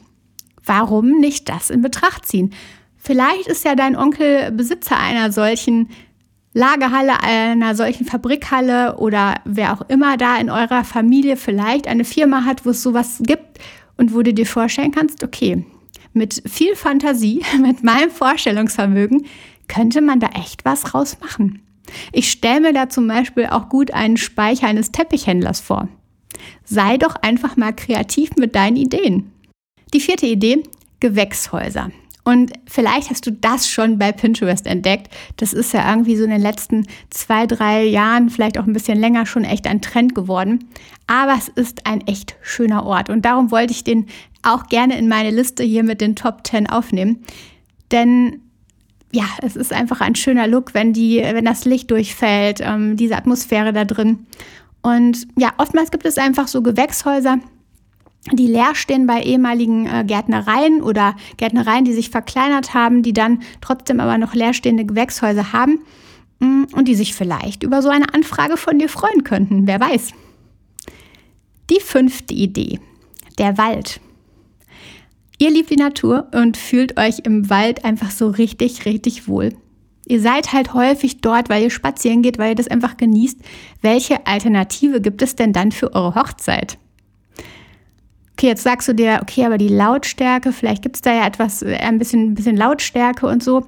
warum 0.64 1.18
nicht 1.18 1.48
das 1.48 1.70
in 1.70 1.82
Betracht 1.82 2.26
ziehen? 2.26 2.52
Vielleicht 2.96 3.48
ist 3.48 3.64
ja 3.64 3.74
dein 3.74 3.96
Onkel 3.96 4.52
Besitzer 4.52 4.96
einer 4.98 5.32
solchen 5.32 5.88
Lagerhalle, 6.54 7.22
einer 7.22 7.74
solchen 7.74 8.04
Fabrikhalle 8.04 8.96
oder 8.98 9.36
wer 9.44 9.72
auch 9.72 9.88
immer 9.88 10.16
da 10.18 10.36
in 10.36 10.50
eurer 10.50 10.84
Familie 10.84 11.36
vielleicht 11.36 11.88
eine 11.88 12.04
Firma 12.04 12.44
hat, 12.44 12.66
wo 12.66 12.70
es 12.70 12.82
sowas 12.82 13.22
gibt 13.22 13.58
und 14.02 14.12
wo 14.12 14.22
du 14.22 14.34
dir 14.34 14.46
vorstellen 14.46 14.90
kannst, 14.90 15.22
okay, 15.22 15.64
mit 16.12 16.42
viel 16.44 16.74
Fantasie, 16.74 17.44
mit 17.62 17.84
meinem 17.84 18.10
Vorstellungsvermögen 18.10 19.26
könnte 19.68 20.00
man 20.00 20.18
da 20.18 20.26
echt 20.34 20.64
was 20.64 20.92
rausmachen. 20.92 21.62
Ich 22.10 22.28
stelle 22.28 22.60
mir 22.60 22.72
da 22.72 22.88
zum 22.88 23.06
Beispiel 23.06 23.46
auch 23.46 23.68
gut 23.68 23.92
einen 23.92 24.16
Speicher 24.16 24.66
eines 24.66 24.90
Teppichhändlers 24.90 25.60
vor. 25.60 25.88
Sei 26.64 26.96
doch 26.96 27.14
einfach 27.14 27.56
mal 27.56 27.72
kreativ 27.72 28.30
mit 28.36 28.56
deinen 28.56 28.76
Ideen. 28.76 29.30
Die 29.94 30.00
vierte 30.00 30.26
Idee, 30.26 30.64
Gewächshäuser. 30.98 31.92
Und 32.24 32.52
vielleicht 32.66 33.10
hast 33.10 33.26
du 33.26 33.32
das 33.32 33.68
schon 33.68 33.98
bei 33.98 34.12
Pinterest 34.12 34.66
entdeckt. 34.66 35.12
Das 35.38 35.52
ist 35.52 35.72
ja 35.72 35.88
irgendwie 35.90 36.16
so 36.16 36.24
in 36.24 36.30
den 36.30 36.40
letzten 36.40 36.86
zwei, 37.10 37.46
drei 37.46 37.84
Jahren, 37.84 38.30
vielleicht 38.30 38.58
auch 38.58 38.66
ein 38.66 38.72
bisschen 38.72 38.98
länger 38.98 39.26
schon 39.26 39.44
echt 39.44 39.66
ein 39.66 39.82
Trend 39.82 40.14
geworden. 40.14 40.68
Aber 41.08 41.34
es 41.36 41.48
ist 41.48 41.84
ein 41.86 42.06
echt 42.06 42.36
schöner 42.40 42.86
Ort. 42.86 43.10
Und 43.10 43.24
darum 43.24 43.50
wollte 43.50 43.72
ich 43.72 43.82
den 43.82 44.06
auch 44.42 44.66
gerne 44.68 44.98
in 44.98 45.08
meine 45.08 45.30
Liste 45.30 45.64
hier 45.64 45.82
mit 45.82 46.00
den 46.00 46.14
Top 46.14 46.46
10 46.46 46.68
aufnehmen. 46.68 47.24
Denn 47.90 48.40
ja, 49.12 49.24
es 49.42 49.56
ist 49.56 49.72
einfach 49.72 50.00
ein 50.00 50.14
schöner 50.14 50.46
Look, 50.46 50.74
wenn, 50.74 50.92
die, 50.92 51.18
wenn 51.18 51.44
das 51.44 51.64
Licht 51.64 51.90
durchfällt, 51.90 52.60
ähm, 52.60 52.96
diese 52.96 53.16
Atmosphäre 53.16 53.72
da 53.72 53.84
drin. 53.84 54.26
Und 54.80 55.26
ja, 55.36 55.52
oftmals 55.58 55.90
gibt 55.90 56.06
es 56.06 56.18
einfach 56.18 56.48
so 56.48 56.62
Gewächshäuser, 56.62 57.38
die 58.30 58.46
leer 58.46 58.74
stehen 58.74 59.06
bei 59.06 59.22
ehemaligen 59.22 59.86
äh, 59.86 60.04
Gärtnereien 60.06 60.80
oder 60.80 61.16
Gärtnereien, 61.38 61.84
die 61.84 61.92
sich 61.92 62.10
verkleinert 62.10 62.72
haben, 62.72 63.02
die 63.02 63.12
dann 63.12 63.42
trotzdem 63.60 63.98
aber 63.98 64.16
noch 64.16 64.34
leerstehende 64.34 64.84
Gewächshäuser 64.84 65.52
haben 65.52 65.80
mm, 66.38 66.64
und 66.72 66.86
die 66.86 66.94
sich 66.94 67.14
vielleicht 67.14 67.64
über 67.64 67.82
so 67.82 67.88
eine 67.88 68.14
Anfrage 68.14 68.56
von 68.56 68.78
dir 68.78 68.88
freuen 68.88 69.24
könnten. 69.24 69.66
Wer 69.66 69.80
weiß. 69.80 70.12
Die 71.70 71.80
fünfte 71.80 72.34
Idee. 72.34 72.78
Der 73.38 73.58
Wald. 73.58 74.00
Ihr 75.38 75.50
liebt 75.50 75.70
die 75.70 75.76
Natur 75.76 76.28
und 76.32 76.56
fühlt 76.56 76.98
euch 76.98 77.20
im 77.24 77.50
Wald 77.50 77.84
einfach 77.84 78.12
so 78.12 78.28
richtig, 78.28 78.84
richtig 78.84 79.26
wohl. 79.26 79.52
Ihr 80.06 80.20
seid 80.20 80.52
halt 80.52 80.74
häufig 80.74 81.20
dort, 81.20 81.48
weil 81.48 81.64
ihr 81.64 81.70
spazieren 81.70 82.22
geht, 82.22 82.38
weil 82.38 82.50
ihr 82.50 82.54
das 82.54 82.68
einfach 82.68 82.96
genießt. 82.96 83.40
Welche 83.80 84.26
Alternative 84.26 85.00
gibt 85.00 85.22
es 85.22 85.34
denn 85.34 85.52
dann 85.52 85.72
für 85.72 85.94
eure 85.94 86.14
Hochzeit? 86.14 86.78
Okay, 88.42 88.48
jetzt 88.48 88.64
sagst 88.64 88.88
du 88.88 88.92
dir, 88.92 89.20
okay, 89.22 89.46
aber 89.46 89.56
die 89.56 89.68
Lautstärke, 89.68 90.50
vielleicht 90.52 90.82
gibt 90.82 90.96
es 90.96 91.02
da 91.02 91.14
ja 91.14 91.24
etwas, 91.28 91.62
äh, 91.62 91.76
ein 91.76 92.00
bisschen, 92.00 92.32
ein 92.32 92.34
bisschen 92.34 92.56
Lautstärke 92.56 93.28
und 93.28 93.40
so. 93.40 93.62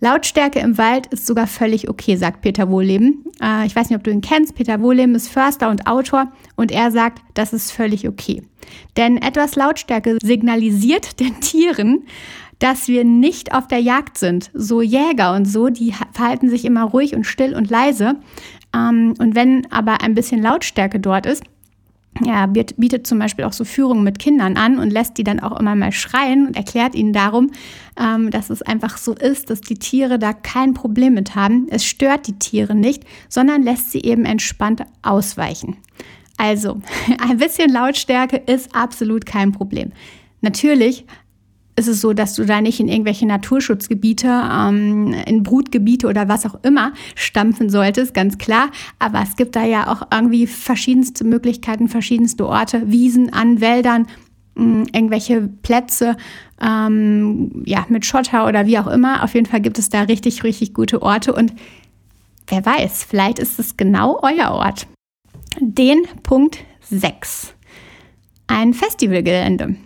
Lautstärke 0.00 0.58
im 0.58 0.76
Wald 0.78 1.06
ist 1.12 1.26
sogar 1.26 1.46
völlig 1.46 1.88
okay, 1.88 2.16
sagt 2.16 2.40
Peter 2.40 2.68
Wohleben. 2.68 3.24
Äh, 3.40 3.66
ich 3.66 3.76
weiß 3.76 3.88
nicht, 3.90 3.96
ob 3.96 4.02
du 4.02 4.10
ihn 4.10 4.20
kennst. 4.20 4.56
Peter 4.56 4.80
Wohleben 4.80 5.14
ist 5.14 5.28
Förster 5.28 5.70
und 5.70 5.86
Autor 5.86 6.32
und 6.56 6.72
er 6.72 6.90
sagt, 6.90 7.22
das 7.34 7.52
ist 7.52 7.70
völlig 7.70 8.08
okay. 8.08 8.42
Denn 8.96 9.16
etwas 9.16 9.54
Lautstärke 9.54 10.18
signalisiert 10.20 11.20
den 11.20 11.38
Tieren, 11.38 12.02
dass 12.58 12.88
wir 12.88 13.04
nicht 13.04 13.54
auf 13.54 13.68
der 13.68 13.78
Jagd 13.78 14.18
sind. 14.18 14.50
So 14.54 14.82
Jäger 14.82 15.36
und 15.36 15.44
so, 15.44 15.68
die 15.68 15.94
verhalten 16.10 16.50
sich 16.50 16.64
immer 16.64 16.82
ruhig 16.82 17.14
und 17.14 17.28
still 17.28 17.54
und 17.54 17.70
leise. 17.70 18.16
Ähm, 18.74 19.14
und 19.20 19.36
wenn 19.36 19.70
aber 19.70 20.02
ein 20.02 20.16
bisschen 20.16 20.42
Lautstärke 20.42 20.98
dort 20.98 21.26
ist, 21.26 21.44
ja, 22.22 22.46
bietet 22.46 23.06
zum 23.06 23.18
Beispiel 23.18 23.44
auch 23.44 23.52
so 23.52 23.64
Führungen 23.64 24.04
mit 24.04 24.18
Kindern 24.18 24.56
an 24.56 24.78
und 24.78 24.90
lässt 24.90 25.18
die 25.18 25.24
dann 25.24 25.40
auch 25.40 25.58
immer 25.58 25.74
mal 25.74 25.92
schreien 25.92 26.46
und 26.46 26.56
erklärt 26.56 26.94
ihnen 26.94 27.12
darum, 27.12 27.50
ähm, 27.98 28.30
dass 28.30 28.50
es 28.50 28.62
einfach 28.62 28.98
so 28.98 29.14
ist, 29.14 29.50
dass 29.50 29.60
die 29.60 29.74
Tiere 29.74 30.18
da 30.18 30.32
kein 30.32 30.74
Problem 30.74 31.14
mit 31.14 31.34
haben. 31.34 31.66
Es 31.70 31.84
stört 31.84 32.26
die 32.26 32.38
Tiere 32.38 32.74
nicht, 32.74 33.04
sondern 33.28 33.62
lässt 33.62 33.90
sie 33.90 34.02
eben 34.02 34.24
entspannt 34.24 34.82
ausweichen. 35.02 35.76
Also, 36.36 36.80
ein 37.18 37.38
bisschen 37.38 37.70
Lautstärke 37.70 38.36
ist 38.36 38.74
absolut 38.74 39.26
kein 39.26 39.52
Problem. 39.52 39.92
Natürlich 40.40 41.06
ist 41.76 41.88
es 41.88 42.00
so, 42.00 42.12
dass 42.12 42.34
du 42.34 42.44
da 42.44 42.60
nicht 42.60 42.78
in 42.80 42.88
irgendwelche 42.88 43.26
Naturschutzgebiete, 43.26 44.28
ähm, 44.28 45.14
in 45.26 45.42
Brutgebiete 45.42 46.06
oder 46.06 46.28
was 46.28 46.46
auch 46.46 46.56
immer 46.62 46.92
stampfen 47.14 47.68
solltest, 47.68 48.14
ganz 48.14 48.38
klar. 48.38 48.70
Aber 48.98 49.22
es 49.22 49.36
gibt 49.36 49.56
da 49.56 49.64
ja 49.64 49.92
auch 49.92 50.06
irgendwie 50.12 50.46
verschiedenste 50.46 51.24
Möglichkeiten, 51.24 51.88
verschiedenste 51.88 52.46
Orte, 52.46 52.90
Wiesen 52.90 53.32
an 53.32 53.60
Wäldern, 53.60 54.06
mh, 54.54 54.86
irgendwelche 54.92 55.48
Plätze, 55.62 56.16
ähm, 56.60 57.62
ja, 57.64 57.84
mit 57.88 58.06
Schotter 58.06 58.46
oder 58.46 58.66
wie 58.66 58.78
auch 58.78 58.86
immer. 58.86 59.24
Auf 59.24 59.34
jeden 59.34 59.46
Fall 59.46 59.60
gibt 59.60 59.78
es 59.78 59.88
da 59.88 60.02
richtig, 60.02 60.44
richtig 60.44 60.74
gute 60.74 61.02
Orte 61.02 61.32
und 61.32 61.52
wer 62.46 62.64
weiß, 62.64 63.04
vielleicht 63.04 63.40
ist 63.40 63.58
es 63.58 63.76
genau 63.76 64.20
euer 64.22 64.52
Ort. 64.52 64.86
Den 65.60 66.02
Punkt 66.22 66.58
6. 66.82 67.54
Ein 68.46 68.74
Festivalgelände. 68.74 69.76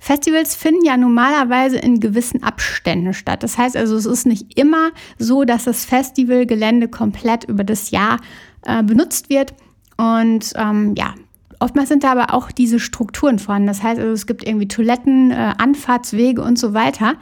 Festivals 0.00 0.56
finden 0.56 0.84
ja 0.84 0.96
normalerweise 0.96 1.76
in 1.76 2.00
gewissen 2.00 2.42
Abständen 2.42 3.12
statt. 3.12 3.42
Das 3.42 3.58
heißt 3.58 3.76
also, 3.76 3.94
es 3.96 4.06
ist 4.06 4.26
nicht 4.26 4.58
immer 4.58 4.90
so, 5.18 5.44
dass 5.44 5.64
das 5.64 5.84
Festivalgelände 5.84 6.88
komplett 6.88 7.44
über 7.44 7.64
das 7.64 7.90
Jahr 7.90 8.18
äh, 8.64 8.82
benutzt 8.82 9.28
wird. 9.28 9.52
Und 9.98 10.54
ähm, 10.56 10.94
ja, 10.96 11.14
oftmals 11.60 11.90
sind 11.90 12.02
da 12.02 12.12
aber 12.12 12.32
auch 12.32 12.50
diese 12.50 12.80
Strukturen 12.80 13.38
vorhanden. 13.38 13.68
Das 13.68 13.82
heißt 13.82 14.00
also, 14.00 14.12
es 14.12 14.26
gibt 14.26 14.46
irgendwie 14.46 14.68
Toiletten, 14.68 15.30
äh, 15.32 15.52
Anfahrtswege 15.58 16.42
und 16.42 16.58
so 16.58 16.72
weiter. 16.72 17.16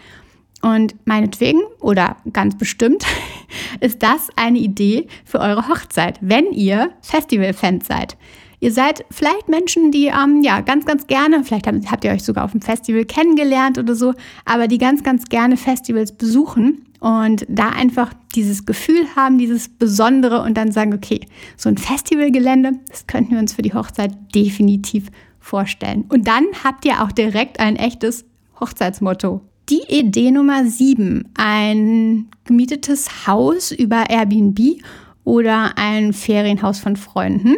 Und 0.63 0.95
meinetwegen 1.05 1.61
oder 1.81 2.17
ganz 2.33 2.57
bestimmt 2.57 3.05
ist 3.81 4.05
das 4.05 4.29
eine 4.37 4.59
Idee 4.59 5.09
für 5.25 5.41
eure 5.41 5.69
Hochzeit, 5.69 6.19
wenn 6.21 6.53
ihr 6.53 6.93
Festivalfans 7.01 7.89
seid. 7.89 8.17
Ihr 8.61 8.73
seid 8.73 9.05
vielleicht 9.11 9.49
Menschen, 9.49 9.93
die 9.93 10.07
ähm, 10.07 10.43
ja 10.43 10.61
ganz, 10.61 10.85
ganz 10.85 11.07
gerne, 11.07 11.45
vielleicht 11.45 11.67
habt, 11.67 12.05
ihr 12.05 12.11
euch 12.11 12.25
sogar 12.25 12.45
auf 12.45 12.53
dem 12.53 12.61
Festival 12.61 13.05
kennengelernt 13.05 13.79
oder 13.79 13.95
so, 13.95 14.15
aber 14.45 14.67
die 14.67 14.79
ganz, 14.79 15.03
ganz 15.03 15.27
gerne 15.27 15.57
Festivals 15.57 16.13
besuchen 16.13 16.85
und 17.01 17.47
da 17.49 17.69
einfach 17.69 18.13
dieses 18.35 18.67
Gefühl 18.67 19.07
haben, 19.15 19.39
dieses 19.39 19.69
Besondere 19.69 20.43
und 20.43 20.57
dann 20.57 20.73
sagen, 20.73 20.93
okay, 20.93 21.21
so 21.57 21.69
ein 21.69 21.79
Festivalgelände, 21.79 22.73
das 22.89 23.07
könnten 23.07 23.33
wir 23.33 23.39
uns 23.39 23.55
für 23.55 23.63
die 23.63 23.75
Hochzeit 23.75 24.13
definitiv 24.35 25.11
vorstellen. 25.39 26.05
Und 26.09 26.27
dann 26.27 26.45
habt 26.65 26.85
ihr 26.85 27.03
auch 27.03 27.13
direkt 27.13 27.61
ein 27.61 27.77
echtes 27.77 28.25
Hochzeitsmotto. 28.59 29.41
Die 29.69 29.83
Idee 29.89 30.31
Nummer 30.31 30.65
7, 30.65 31.29
ein 31.37 32.29
gemietetes 32.45 33.27
Haus 33.27 33.71
über 33.71 34.11
Airbnb 34.11 34.83
oder 35.25 35.77
ein 35.77 36.13
Ferienhaus 36.13 36.81
von 36.81 36.97
Freunden. 36.97 37.55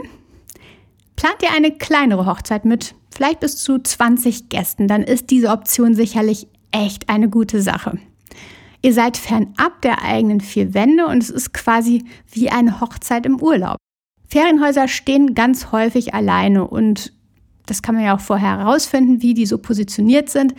Plant 1.21 1.43
ihr 1.43 1.53
eine 1.53 1.71
kleinere 1.71 2.25
Hochzeit 2.25 2.65
mit 2.65 2.95
vielleicht 3.11 3.41
bis 3.41 3.59
zu 3.59 3.79
20 3.79 4.49
Gästen, 4.49 4.89
dann 4.89 5.03
ist 5.03 5.29
diese 5.29 5.51
Option 5.51 5.95
sicherlich 5.95 6.47
echt 6.71 7.11
eine 7.11 7.29
gute 7.29 7.61
Sache. 7.61 7.99
Ihr 8.81 8.95
seid 8.95 9.19
fernab 9.19 9.83
der 9.83 10.03
eigenen 10.03 10.41
vier 10.41 10.73
Wände 10.73 11.05
und 11.07 11.23
es 11.23 11.29
ist 11.29 11.53
quasi 11.53 12.07
wie 12.33 12.49
eine 12.49 12.81
Hochzeit 12.81 13.27
im 13.27 13.39
Urlaub. 13.39 13.77
Ferienhäuser 14.29 14.89
stehen 14.89 15.35
ganz 15.35 15.73
häufig 15.73 16.15
alleine 16.15 16.67
und 16.67 17.13
das 17.67 17.83
kann 17.83 17.97
man 17.97 18.05
ja 18.05 18.17
auch 18.17 18.21
vorher 18.21 18.57
herausfinden, 18.57 19.21
wie 19.21 19.35
die 19.35 19.45
so 19.45 19.59
positioniert 19.59 20.31
sind. 20.31 20.55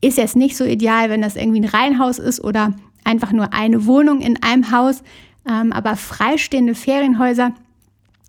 Ist 0.00 0.18
jetzt 0.18 0.36
nicht 0.36 0.56
so 0.56 0.62
ideal, 0.62 1.10
wenn 1.10 1.20
das 1.20 1.34
irgendwie 1.34 1.62
ein 1.62 1.68
Reihenhaus 1.68 2.20
ist 2.20 2.44
oder 2.44 2.74
einfach 3.02 3.32
nur 3.32 3.52
eine 3.52 3.86
Wohnung 3.86 4.20
in 4.20 4.40
einem 4.40 4.70
Haus. 4.70 5.02
Ähm, 5.48 5.72
aber 5.72 5.96
freistehende 5.96 6.76
Ferienhäuser 6.76 7.54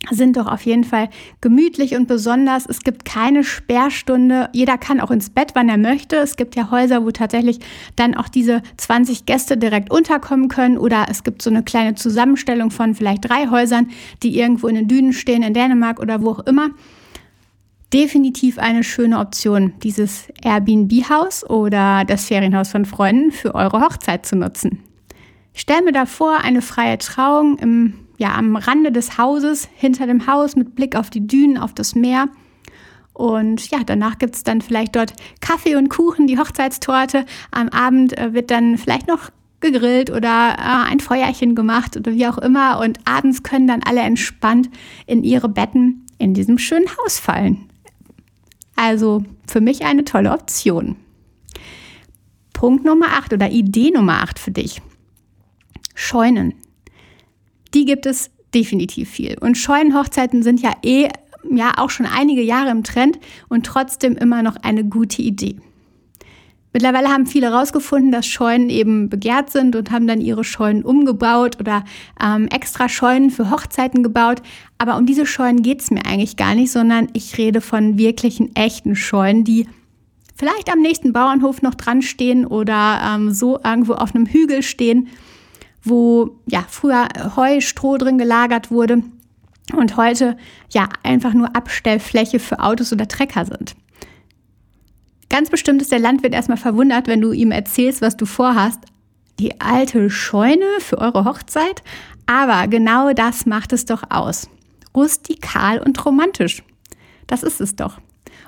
sind 0.10 0.38
doch 0.38 0.48
auf 0.48 0.66
jeden 0.66 0.84
Fall 0.84 1.10
gemütlich 1.42 1.96
und 1.96 2.08
besonders. 2.08 2.66
Es 2.66 2.82
gibt 2.82 3.06
keine 3.06 3.44
Sperrstunde. 3.44 4.50
Jeder 4.52 4.78
kann 4.78 5.00
auch 5.00 5.12
ins 5.12 5.30
Bett, 5.30 5.52
wann 5.54 5.70
er 5.70 5.78
möchte. 5.78 6.16
Es 6.18 6.36
gibt 6.36 6.56
ja 6.56 6.72
Häuser, 6.72 7.06
wo 7.06 7.12
tatsächlich 7.12 7.60
dann 7.96 8.16
auch 8.16 8.28
diese 8.28 8.64
20 8.78 9.26
Gäste 9.26 9.58
direkt 9.58 9.92
unterkommen 9.92 10.48
können. 10.48 10.78
Oder 10.78 11.06
es 11.10 11.24
gibt 11.24 11.42
so 11.42 11.50
eine 11.50 11.64
kleine 11.64 11.96
Zusammenstellung 11.96 12.72
von 12.72 12.96
vielleicht 12.96 13.30
drei 13.30 13.50
Häusern, 13.50 13.92
die 14.24 14.38
irgendwo 14.38 14.68
in 14.68 14.76
den 14.76 14.88
Dünen 14.88 15.14
stehen, 15.14 15.44
in 15.44 15.54
Dänemark 15.54 16.00
oder 16.00 16.22
wo 16.22 16.32
auch 16.32 16.40
immer. 16.40 16.72
Definitiv 17.94 18.58
eine 18.58 18.84
schöne 18.84 19.20
Option, 19.20 19.74
dieses 19.84 20.30
Airbnb-Haus 20.44 21.48
oder 21.48 22.06
das 22.06 22.26
Ferienhaus 22.26 22.72
von 22.72 22.86
Freunden 22.86 23.32
für 23.32 23.54
eure 23.54 23.82
Hochzeit 23.82 24.26
zu 24.26 24.38
nutzen. 24.38 24.80
Ich 25.54 25.62
stelle 25.62 25.84
mir 25.84 25.92
davor 25.92 26.38
eine 26.38 26.62
freie 26.62 26.98
Trauung 26.98 27.58
im 27.60 27.94
ja, 28.22 28.36
am 28.36 28.56
Rande 28.56 28.92
des 28.92 29.18
Hauses, 29.18 29.68
hinter 29.74 30.06
dem 30.06 30.28
Haus 30.28 30.56
mit 30.56 30.76
Blick 30.76 30.96
auf 30.96 31.10
die 31.10 31.26
Dünen, 31.26 31.58
auf 31.58 31.74
das 31.74 31.96
Meer. 31.96 32.28
Und 33.14 33.72
ja, 33.72 33.80
danach 33.84 34.20
gibt 34.20 34.36
es 34.36 34.44
dann 34.44 34.62
vielleicht 34.62 34.96
dort 34.96 35.14
Kaffee 35.40 35.76
und 35.76 35.90
Kuchen, 35.90 36.28
die 36.28 36.38
Hochzeitstorte. 36.38 37.26
Am 37.50 37.70
Abend 37.70 38.16
äh, 38.16 38.36
wird 38.36 38.52
dann 38.52 38.78
vielleicht 38.78 39.08
noch 39.08 39.32
gegrillt 39.60 40.12
oder 40.12 40.56
äh, 40.56 40.92
ein 40.92 41.00
Feuerchen 41.00 41.56
gemacht 41.56 41.98
oder 41.98 42.12
wie 42.14 42.28
auch 42.28 42.38
immer. 42.38 42.80
Und 42.80 43.00
abends 43.06 43.42
können 43.42 43.66
dann 43.66 43.82
alle 43.84 44.02
entspannt 44.02 44.70
in 45.08 45.24
ihre 45.24 45.50
Betten 45.50 46.06
in 46.20 46.36
diesem 46.36 46.60
schönen 46.60 46.90
Haus 46.98 47.18
fallen. 47.18 47.72
Also 48.76 49.24
für 49.48 49.62
mich 49.62 49.84
eine 49.84 50.06
tolle 50.06 50.32
Option. 50.32 50.96
Punkt 52.54 52.86
Nummer 52.86 53.14
8 53.14 53.34
oder 53.34 53.50
Idee 53.50 53.90
Nummer 53.90 54.22
8 54.22 54.38
für 54.38 54.52
dich. 54.52 54.80
Scheunen. 55.96 56.61
Die 57.74 57.86
gibt 57.86 58.06
es 58.06 58.30
definitiv 58.54 59.10
viel. 59.10 59.38
Und 59.40 59.58
Scheunenhochzeiten 59.58 60.44
sind 60.44 60.62
ja 60.62 60.74
eh 60.84 61.10
ja 61.50 61.74
auch 61.78 61.90
schon 61.90 62.06
einige 62.06 62.42
Jahre 62.42 62.70
im 62.70 62.84
Trend 62.84 63.20
und 63.50 63.66
trotzdem 63.66 64.16
immer 64.16 64.44
noch 64.44 64.58
eine 64.58 64.84
gute 64.84 65.22
Idee. 65.22 65.56
Mittlerweile 66.74 67.10
haben 67.10 67.26
viele 67.26 67.52
herausgefunden, 67.52 68.14
dass 68.14 68.26
Scheunen 68.26 68.70
eben 68.70 69.10
begehrt 69.10 69.50
sind 69.50 69.76
und 69.76 69.92
haben 69.92 70.08
dann 70.08 70.22
ihre 70.22 70.46
Scheunen 70.46 70.84
umgebaut 70.84 71.60
oder 71.60 71.84
ähm, 72.24 72.48
extra 72.48 72.88
Scheunen 72.88 73.30
für 73.30 73.52
Hochzeiten 73.52 74.04
gebaut. 74.04 74.42
Aber 74.78 74.96
um 74.96 75.06
diese 75.06 75.26
Scheunen 75.26 75.64
geht 75.64 75.82
es 75.82 75.92
mir 75.92 76.06
eigentlich 76.06 76.38
gar 76.38 76.56
nicht, 76.56 76.72
sondern 76.72 77.10
ich 77.12 77.38
rede 77.38 77.60
von 77.60 77.98
wirklichen, 77.98 78.56
echten 78.56 78.96
Scheunen, 78.96 79.44
die 79.44 79.68
vielleicht 80.34 80.72
am 80.72 80.80
nächsten 80.80 81.12
Bauernhof 81.12 81.62
noch 81.62 81.76
dran 81.76 82.02
stehen 82.02 82.46
oder 82.46 83.02
ähm, 83.06 83.34
so 83.34 83.60
irgendwo 83.62 83.94
auf 83.94 84.16
einem 84.16 84.26
Hügel 84.26 84.64
stehen, 84.64 85.10
wo 85.84 86.38
ja 86.46 86.66
früher 86.68 87.08
Heu, 87.36 87.62
Stroh 87.62 87.98
drin 87.98 88.18
gelagert 88.18 88.72
wurde 88.72 89.04
und 89.76 89.98
heute 89.98 90.38
ja 90.70 90.90
einfach 91.04 91.34
nur 91.34 91.56
Abstellfläche 91.56 92.40
für 92.40 92.60
Autos 92.60 92.92
oder 92.94 93.08
Trecker 93.08 93.46
sind. 93.46 93.76
Ganz 95.30 95.50
bestimmt 95.50 95.82
ist 95.82 95.92
der 95.92 96.00
Landwirt 96.00 96.34
erstmal 96.34 96.58
verwundert, 96.58 97.08
wenn 97.08 97.22
du 97.22 97.32
ihm 97.32 97.52
erzählst, 97.52 98.02
was 98.02 98.18
du 98.18 98.26
vorhast. 98.26 98.80
Die 99.40 99.62
alte 99.62 100.10
Scheune 100.10 100.68
für 100.80 100.98
eure 100.98 101.24
Hochzeit? 101.26 101.84
Aber 102.26 102.68
genau 102.68 103.14
das 103.14 103.46
macht 103.46 103.72
es 103.74 103.86
doch 103.86 104.04
aus. 104.10 104.50
Rustikal 104.94 105.80
und 105.80 106.06
romantisch. 106.06 106.64
Das 107.28 107.44
ist 107.44 107.62
es 107.62 107.76
doch. 107.76 108.00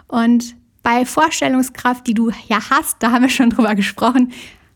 Und 0.07 0.55
bei 0.83 1.05
Vorstellungskraft, 1.05 2.05
die 2.05 2.13
du 2.13 2.31
ja 2.47 2.59
hast, 2.69 2.97
da 2.99 3.11
haben 3.11 3.21
wir 3.21 3.29
schon 3.29 3.49
drüber 3.49 3.75
gesprochen, 3.75 4.33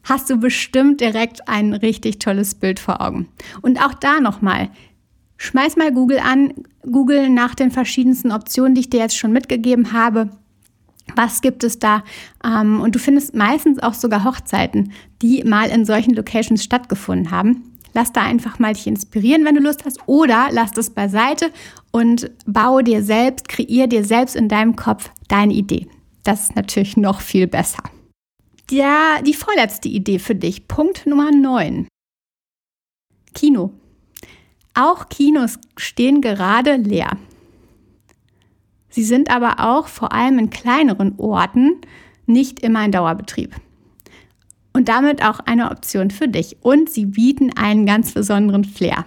hast 0.07 0.29
du 0.29 0.37
bestimmt 0.37 1.01
direkt 1.01 1.47
ein 1.47 1.73
richtig 1.73 2.19
tolles 2.19 2.55
Bild 2.55 2.79
vor 2.79 3.01
Augen. 3.01 3.27
Und 3.61 3.83
auch 3.83 3.93
da 3.93 4.19
nochmal, 4.19 4.69
schmeiß 5.37 5.75
mal 5.75 5.91
Google 5.91 6.19
an, 6.19 6.53
Google 6.83 7.29
nach 7.29 7.55
den 7.55 7.71
verschiedensten 7.71 8.31
Optionen, 8.31 8.75
die 8.75 8.81
ich 8.81 8.89
dir 8.89 8.99
jetzt 8.99 9.17
schon 9.17 9.31
mitgegeben 9.31 9.93
habe 9.93 10.29
was 11.15 11.41
gibt 11.41 11.63
es 11.63 11.79
da? 11.79 12.03
Ähm, 12.43 12.81
und 12.81 12.95
du 12.95 12.99
findest 12.99 13.35
meistens 13.35 13.79
auch 13.79 13.93
sogar 13.93 14.23
Hochzeiten, 14.23 14.91
die 15.21 15.43
mal 15.43 15.69
in 15.69 15.85
solchen 15.85 16.13
Locations 16.13 16.63
stattgefunden 16.63 17.31
haben. 17.31 17.77
Lass 17.93 18.11
da 18.11 18.21
einfach 18.21 18.59
mal 18.59 18.73
dich 18.73 18.85
inspirieren, 18.85 19.45
wenn 19.45 19.55
du 19.55 19.61
Lust 19.61 19.85
hast, 19.85 19.99
oder 20.05 20.49
lass 20.51 20.71
das 20.71 20.91
beiseite 20.91 21.51
und 21.91 22.29
baue 22.45 22.83
dir 22.83 23.01
selbst, 23.01 23.49
kreier 23.49 23.87
dir 23.87 24.03
selbst 24.03 24.35
in 24.35 24.49
deinem 24.49 24.75
Kopf 24.75 25.09
deine 25.27 25.53
Idee. 25.53 25.87
Das 26.23 26.43
ist 26.43 26.55
natürlich 26.55 26.97
noch 26.97 27.21
viel 27.21 27.47
besser. 27.47 27.81
Ja, 28.69 29.21
die 29.21 29.33
vorletzte 29.33 29.88
Idee 29.88 30.19
für 30.19 30.36
dich, 30.36 30.67
Punkt 30.67 31.05
Nummer 31.05 31.31
9. 31.31 31.88
Kino. 33.33 33.71
Auch 34.73 35.08
Kinos 35.08 35.58
stehen 35.77 36.19
gerade 36.19 36.75
leer. 36.75 37.12
Sie 38.89 39.06
sind 39.06 39.32
aber 39.32 39.60
auch 39.60 39.88
vor 39.88 40.12
allem 40.12 40.38
in 40.38 40.49
kleineren 40.49 41.17
Orten 41.17 41.80
nicht 42.25 42.60
immer 42.60 42.84
in 42.84 42.91
Dauerbetrieb. 42.91 43.56
Und 44.73 44.89
damit 44.89 45.23
auch 45.23 45.39
eine 45.39 45.71
Option 45.71 46.12
für 46.12 46.27
dich. 46.27 46.58
Und 46.62 46.89
sie 46.89 47.06
bieten 47.06 47.56
einen 47.56 47.86
ganz 47.86 48.12
besonderen 48.12 48.65
Flair. 48.65 49.06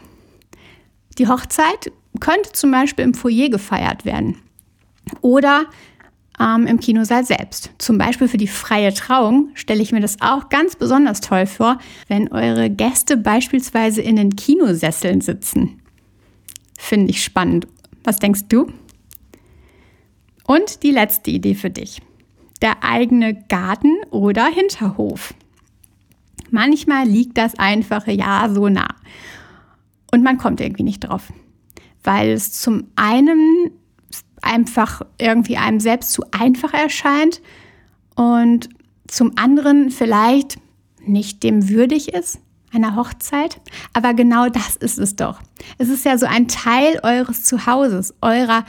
Die 1.18 1.28
Hochzeit 1.28 1.92
könnte 2.18 2.52
zum 2.52 2.70
Beispiel 2.70 3.04
im 3.04 3.14
Foyer 3.14 3.50
gefeiert 3.50 4.06
werden 4.06 4.38
oder 5.20 5.66
ähm, 6.40 6.66
im 6.66 6.80
Kinosaal 6.80 7.24
selbst. 7.24 7.70
Zum 7.78 7.98
Beispiel 7.98 8.26
für 8.26 8.38
die 8.38 8.48
freie 8.48 8.94
Trauung 8.94 9.50
stelle 9.54 9.82
ich 9.82 9.92
mir 9.92 10.00
das 10.00 10.20
auch 10.20 10.48
ganz 10.48 10.74
besonders 10.74 11.20
toll 11.20 11.46
vor, 11.46 11.78
wenn 12.08 12.32
eure 12.32 12.70
Gäste 12.70 13.16
beispielsweise 13.16 14.00
in 14.00 14.16
den 14.16 14.34
Kinosesseln 14.36 15.20
sitzen. 15.20 15.82
Finde 16.78 17.10
ich 17.10 17.22
spannend. 17.22 17.68
Was 18.02 18.18
denkst 18.18 18.44
du? 18.48 18.72
Und 20.46 20.82
die 20.82 20.90
letzte 20.90 21.30
Idee 21.30 21.54
für 21.54 21.70
dich. 21.70 22.00
Der 22.62 22.82
eigene 22.82 23.34
Garten 23.34 23.94
oder 24.10 24.46
Hinterhof. 24.46 25.34
Manchmal 26.50 27.06
liegt 27.06 27.38
das 27.38 27.58
einfache 27.58 28.12
Ja 28.12 28.48
so 28.48 28.68
nah. 28.68 28.88
Und 30.10 30.24
man 30.24 30.38
kommt 30.38 30.60
irgendwie 30.60 30.82
nicht 30.82 31.00
drauf. 31.00 31.32
Weil 32.02 32.30
es 32.30 32.52
zum 32.52 32.88
einen 32.96 33.70
einfach 34.42 35.02
irgendwie 35.18 35.56
einem 35.56 35.80
selbst 35.80 36.12
zu 36.12 36.24
einfach 36.30 36.72
erscheint 36.74 37.40
und 38.14 38.68
zum 39.06 39.32
anderen 39.36 39.90
vielleicht 39.90 40.58
nicht 41.04 41.42
dem 41.42 41.68
würdig 41.68 42.12
ist, 42.12 42.38
einer 42.72 42.96
Hochzeit. 42.96 43.60
Aber 43.92 44.14
genau 44.14 44.48
das 44.48 44.76
ist 44.76 44.98
es 44.98 45.16
doch. 45.16 45.40
Es 45.78 45.88
ist 45.88 46.04
ja 46.04 46.16
so 46.18 46.26
ein 46.26 46.48
Teil 46.48 47.00
eures 47.02 47.44
Zuhauses, 47.44 48.14
eurer 48.20 48.64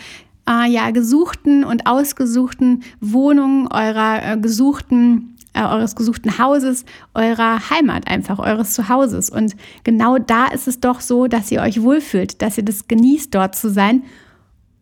äh, 0.49 0.69
ja, 0.69 0.91
gesuchten 0.91 1.63
und 1.63 1.86
ausgesuchten 1.86 2.84
Wohnungen, 2.99 3.67
eurer 3.67 4.34
äh, 4.34 4.38
gesuchten 4.38 5.31
äh, 5.53 5.63
eures 5.63 5.95
gesuchten 5.97 6.38
Hauses, 6.38 6.86
eurer 7.13 7.69
Heimat 7.69 8.07
einfach, 8.07 8.39
eures 8.39 8.73
Zuhauses. 8.73 9.29
Und 9.29 9.55
genau 9.84 10.17
da 10.17 10.47
ist 10.47 10.67
es 10.67 10.79
doch 10.79 11.01
so, 11.01 11.27
dass 11.27 11.51
ihr 11.51 11.62
euch 11.62 11.81
wohlfühlt, 11.81 12.41
dass 12.41 12.57
ihr 12.57 12.63
das 12.63 12.88
genießt, 12.88 13.36
dort 13.36 13.55
zu 13.55 13.69
sein. 13.69 14.03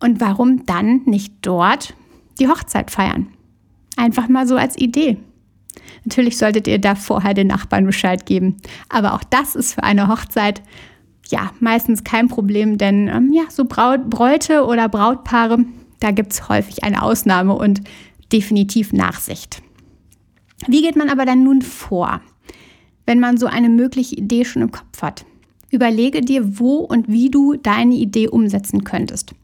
Und 0.00 0.20
warum 0.20 0.66
dann 0.66 1.02
nicht 1.04 1.34
dort 1.42 1.94
die 2.38 2.48
Hochzeit 2.48 2.90
feiern? 2.90 3.28
Einfach 3.96 4.28
mal 4.28 4.46
so 4.46 4.56
als 4.56 4.76
Idee. 4.78 5.18
Natürlich 6.04 6.38
solltet 6.38 6.66
ihr 6.66 6.78
da 6.78 6.94
vorher 6.94 7.34
den 7.34 7.48
Nachbarn 7.48 7.86
Bescheid 7.86 8.24
geben. 8.26 8.56
Aber 8.88 9.14
auch 9.14 9.24
das 9.24 9.54
ist 9.54 9.74
für 9.74 9.82
eine 9.82 10.08
Hochzeit 10.08 10.62
ja, 11.28 11.52
meistens 11.60 12.04
kein 12.04 12.28
Problem, 12.28 12.76
denn 12.76 13.08
ähm, 13.08 13.32
ja, 13.32 13.44
so 13.48 13.64
Braut, 13.64 14.10
Bräute 14.10 14.64
oder 14.64 14.88
Brautpaare, 14.88 15.64
da 16.00 16.10
gibt 16.10 16.32
es 16.32 16.48
häufig 16.48 16.82
eine 16.82 17.02
Ausnahme 17.02 17.54
und 17.54 17.82
definitiv 18.32 18.92
Nachsicht. 18.92 19.62
Wie 20.66 20.82
geht 20.82 20.96
man 20.96 21.08
aber 21.08 21.24
dann 21.24 21.44
nun 21.44 21.62
vor, 21.62 22.20
wenn 23.06 23.20
man 23.20 23.36
so 23.36 23.46
eine 23.46 23.68
mögliche 23.68 24.16
Idee 24.16 24.44
schon 24.44 24.62
im 24.62 24.72
Kopf 24.72 25.02
hat? 25.02 25.24
Überlege 25.70 26.20
dir, 26.20 26.58
wo 26.58 26.78
und 26.78 27.08
wie 27.08 27.30
du 27.30 27.54
deine 27.54 27.94
Idee 27.94 28.28
umsetzen 28.28 28.82
könntest. 28.84 29.34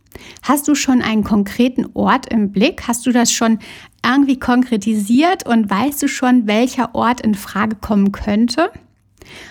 Hast 0.42 0.68
du 0.68 0.74
schon 0.74 1.02
einen 1.02 1.24
konkreten 1.24 1.87
Ort 1.94 2.33
im 2.33 2.52
Blick? 2.52 2.87
Hast 2.87 3.07
du 3.07 3.12
das 3.12 3.33
schon 3.33 3.59
irgendwie 4.05 4.38
konkretisiert 4.38 5.46
und 5.46 5.68
weißt 5.68 6.02
du 6.02 6.09
schon, 6.09 6.46
welcher 6.46 6.94
Ort 6.94 7.20
in 7.20 7.35
Frage 7.35 7.76
kommen 7.76 8.12
könnte? 8.12 8.70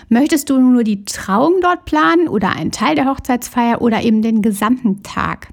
Möchtest 0.08 0.48
du 0.50 0.58
nur 0.58 0.84
die 0.84 1.04
Trauung 1.04 1.60
dort 1.60 1.84
planen 1.84 2.28
oder 2.28 2.50
einen 2.50 2.72
Teil 2.72 2.94
der 2.94 3.06
Hochzeitsfeier 3.06 3.82
oder 3.82 4.02
eben 4.02 4.22
den 4.22 4.42
gesamten 4.42 5.02
Tag? 5.02 5.48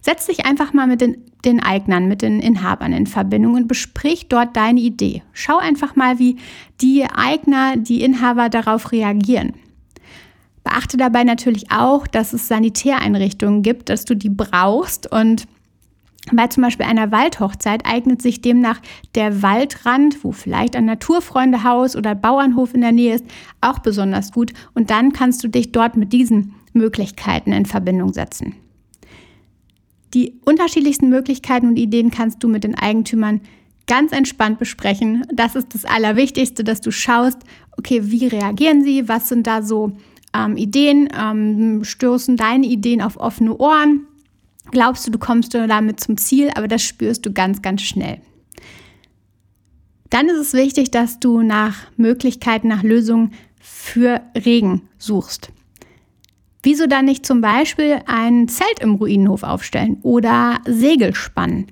Setz 0.00 0.26
dich 0.26 0.46
einfach 0.46 0.72
mal 0.72 0.86
mit 0.86 1.00
den, 1.00 1.24
den 1.44 1.60
Eignern, 1.60 2.08
mit 2.08 2.22
den 2.22 2.40
Inhabern 2.40 2.92
in 2.92 3.06
Verbindung 3.06 3.54
und 3.54 3.68
besprich 3.68 4.28
dort 4.28 4.56
deine 4.56 4.80
Idee. 4.80 5.22
Schau 5.32 5.58
einfach 5.58 5.96
mal, 5.96 6.18
wie 6.18 6.36
die 6.80 7.04
Eigner, 7.04 7.76
die 7.76 8.02
Inhaber 8.02 8.48
darauf 8.48 8.92
reagieren. 8.92 9.54
Beachte 10.68 10.98
dabei 10.98 11.24
natürlich 11.24 11.70
auch, 11.70 12.06
dass 12.06 12.34
es 12.34 12.46
Sanitäreinrichtungen 12.48 13.62
gibt, 13.62 13.88
dass 13.88 14.04
du 14.04 14.14
die 14.14 14.28
brauchst 14.28 15.10
und 15.10 15.46
bei 16.30 16.46
zum 16.48 16.62
Beispiel 16.62 16.84
einer 16.84 17.10
Waldhochzeit 17.10 17.86
eignet 17.86 18.20
sich 18.20 18.42
demnach 18.42 18.80
der 19.14 19.42
Waldrand, 19.42 20.22
wo 20.22 20.32
vielleicht 20.32 20.76
ein 20.76 20.84
Naturfreundehaus 20.84 21.96
oder 21.96 22.14
Bauernhof 22.14 22.74
in 22.74 22.82
der 22.82 22.92
Nähe 22.92 23.14
ist, 23.14 23.24
auch 23.62 23.78
besonders 23.78 24.30
gut. 24.32 24.52
Und 24.74 24.90
dann 24.90 25.14
kannst 25.14 25.42
du 25.42 25.48
dich 25.48 25.72
dort 25.72 25.96
mit 25.96 26.12
diesen 26.12 26.54
Möglichkeiten 26.74 27.52
in 27.52 27.64
Verbindung 27.64 28.12
setzen. 28.12 28.54
Die 30.12 30.34
unterschiedlichsten 30.44 31.08
Möglichkeiten 31.08 31.68
und 31.68 31.78
Ideen 31.78 32.10
kannst 32.10 32.42
du 32.42 32.48
mit 32.48 32.62
den 32.62 32.74
Eigentümern 32.74 33.40
ganz 33.86 34.12
entspannt 34.12 34.58
besprechen. 34.58 35.24
Das 35.32 35.54
ist 35.54 35.74
das 35.74 35.86
Allerwichtigste, 35.86 36.62
dass 36.62 36.82
du 36.82 36.90
schaust, 36.90 37.38
okay, 37.78 38.02
wie 38.10 38.26
reagieren 38.26 38.84
sie, 38.84 39.08
was 39.08 39.28
sind 39.28 39.46
da 39.46 39.62
so 39.62 39.96
ähm, 40.34 40.56
Ideen, 40.56 41.08
ähm, 41.18 41.84
stoßen 41.84 42.36
deine 42.36 42.66
Ideen 42.66 43.02
auf 43.02 43.18
offene 43.18 43.56
Ohren 43.56 44.06
glaubst 44.70 45.06
du, 45.06 45.10
du 45.10 45.18
kommst 45.18 45.54
damit 45.54 46.00
zum 46.00 46.16
Ziel, 46.16 46.50
aber 46.54 46.68
das 46.68 46.82
spürst 46.82 47.26
du 47.26 47.32
ganz, 47.32 47.62
ganz 47.62 47.82
schnell. 47.82 48.20
Dann 50.10 50.28
ist 50.28 50.38
es 50.38 50.52
wichtig, 50.54 50.90
dass 50.90 51.20
du 51.20 51.42
nach 51.42 51.76
Möglichkeiten, 51.96 52.68
nach 52.68 52.82
Lösungen 52.82 53.32
für 53.60 54.22
Regen 54.34 54.88
suchst. 54.98 55.50
Wieso 56.62 56.86
dann 56.86 57.04
nicht 57.04 57.26
zum 57.26 57.40
Beispiel 57.40 58.00
ein 58.06 58.48
Zelt 58.48 58.80
im 58.80 58.94
Ruinenhof 58.94 59.42
aufstellen 59.42 59.98
oder 60.02 60.60
Segel 60.66 61.14
spannen? 61.14 61.66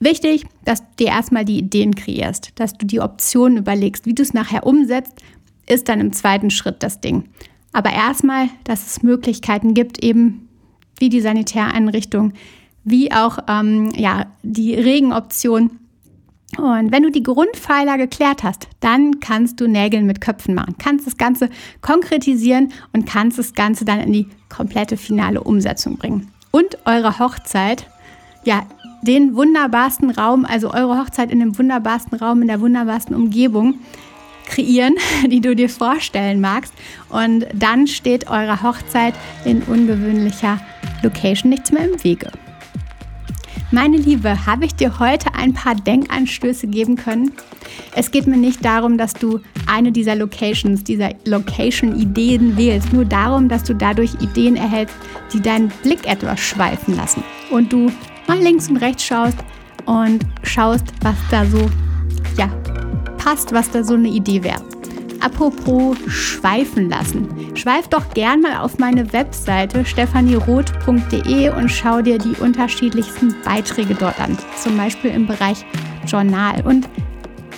Wichtig, 0.00 0.44
dass 0.64 0.80
du 0.80 0.86
dir 1.00 1.06
erstmal 1.08 1.44
die 1.44 1.58
Ideen 1.58 1.94
kreierst, 1.94 2.52
dass 2.56 2.74
du 2.74 2.86
die 2.86 3.00
Optionen 3.00 3.58
überlegst. 3.58 4.06
Wie 4.06 4.14
du 4.14 4.22
es 4.22 4.34
nachher 4.34 4.66
umsetzt, 4.66 5.12
ist 5.66 5.88
dann 5.88 6.00
im 6.00 6.12
zweiten 6.12 6.50
Schritt 6.50 6.82
das 6.82 7.00
Ding. 7.00 7.24
Aber 7.72 7.92
erstmal, 7.92 8.48
dass 8.64 8.86
es 8.86 9.02
Möglichkeiten 9.02 9.74
gibt, 9.74 10.02
eben 10.02 10.48
wie 10.98 11.08
die 11.08 11.20
Sanitäreinrichtung, 11.20 12.32
wie 12.84 13.12
auch 13.12 13.38
ähm, 13.48 13.92
ja, 13.96 14.26
die 14.42 14.74
Regenoption, 14.74 15.70
Und 16.56 16.92
wenn 16.92 17.02
du 17.02 17.10
die 17.10 17.22
Grundpfeiler 17.22 17.98
geklärt 17.98 18.42
hast, 18.44 18.68
dann 18.80 19.18
kannst 19.20 19.60
du 19.60 19.66
Nägel 19.66 20.02
mit 20.02 20.20
Köpfen 20.20 20.54
machen, 20.54 20.76
kannst 20.78 21.06
das 21.06 21.16
Ganze 21.16 21.48
konkretisieren 21.80 22.72
und 22.92 23.06
kannst 23.06 23.38
das 23.38 23.54
Ganze 23.54 23.84
dann 23.84 24.00
in 24.00 24.12
die 24.12 24.28
komplette 24.48 24.96
finale 24.96 25.42
Umsetzung 25.42 25.96
bringen. 25.96 26.30
Und 26.52 26.78
eure 26.84 27.18
Hochzeit, 27.18 27.88
ja, 28.44 28.66
den 29.02 29.34
wunderbarsten 29.34 30.10
Raum, 30.10 30.44
also 30.44 30.72
eure 30.72 30.98
Hochzeit 30.98 31.30
in 31.30 31.40
dem 31.40 31.58
wunderbarsten 31.58 32.16
Raum, 32.18 32.42
in 32.42 32.48
der 32.48 32.60
wunderbarsten 32.60 33.16
Umgebung 33.16 33.80
kreieren, 34.46 34.94
die 35.26 35.40
du 35.40 35.54
dir 35.54 35.68
vorstellen 35.68 36.40
magst. 36.40 36.74
Und 37.08 37.46
dann 37.54 37.86
steht 37.86 38.28
eurer 38.28 38.62
Hochzeit 38.62 39.14
in 39.44 39.62
ungewöhnlicher 39.62 40.60
Location 41.02 41.50
nichts 41.50 41.72
mehr 41.72 41.90
im 41.90 42.02
Wege. 42.02 42.30
Meine 43.70 43.96
Liebe, 43.96 44.46
habe 44.46 44.66
ich 44.66 44.76
dir 44.76 45.00
heute 45.00 45.34
ein 45.34 45.52
paar 45.52 45.74
Denkanstöße 45.74 46.68
geben 46.68 46.94
können? 46.94 47.32
Es 47.96 48.12
geht 48.12 48.26
mir 48.26 48.36
nicht 48.36 48.64
darum, 48.64 48.98
dass 48.98 49.14
du 49.14 49.40
eine 49.66 49.90
dieser 49.90 50.14
Locations, 50.14 50.84
dieser 50.84 51.10
Location-Ideen 51.24 52.56
wählst, 52.56 52.92
nur 52.92 53.04
darum, 53.04 53.48
dass 53.48 53.64
du 53.64 53.74
dadurch 53.74 54.14
Ideen 54.20 54.54
erhältst, 54.54 54.94
die 55.32 55.40
deinen 55.40 55.72
Blick 55.82 56.06
etwas 56.06 56.38
schweifen 56.38 56.94
lassen 56.94 57.24
und 57.50 57.72
du 57.72 57.90
mal 58.28 58.38
links 58.38 58.68
und 58.68 58.76
rechts 58.76 59.04
schaust 59.04 59.38
und 59.86 60.24
schaust, 60.44 60.84
was 61.02 61.16
da 61.30 61.44
so 61.44 61.68
ja, 62.38 62.48
passt, 63.24 63.52
was 63.52 63.70
da 63.70 63.82
so 63.82 63.94
eine 63.94 64.08
Idee 64.08 64.42
wäre. 64.42 64.62
Apropos 65.20 65.96
schweifen 66.06 66.90
lassen. 66.90 67.26
Schweif 67.54 67.88
doch 67.88 68.12
gern 68.12 68.42
mal 68.42 68.58
auf 68.58 68.78
meine 68.78 69.10
Webseite 69.14 69.84
stephanieroth.de 69.84 71.48
und 71.48 71.70
schau 71.70 72.02
dir 72.02 72.18
die 72.18 72.36
unterschiedlichsten 72.40 73.34
Beiträge 73.42 73.94
dort 73.94 74.20
an. 74.20 74.36
Zum 74.62 74.76
Beispiel 74.76 75.12
im 75.12 75.26
Bereich 75.26 75.64
Journal. 76.06 76.62
Und 76.66 76.88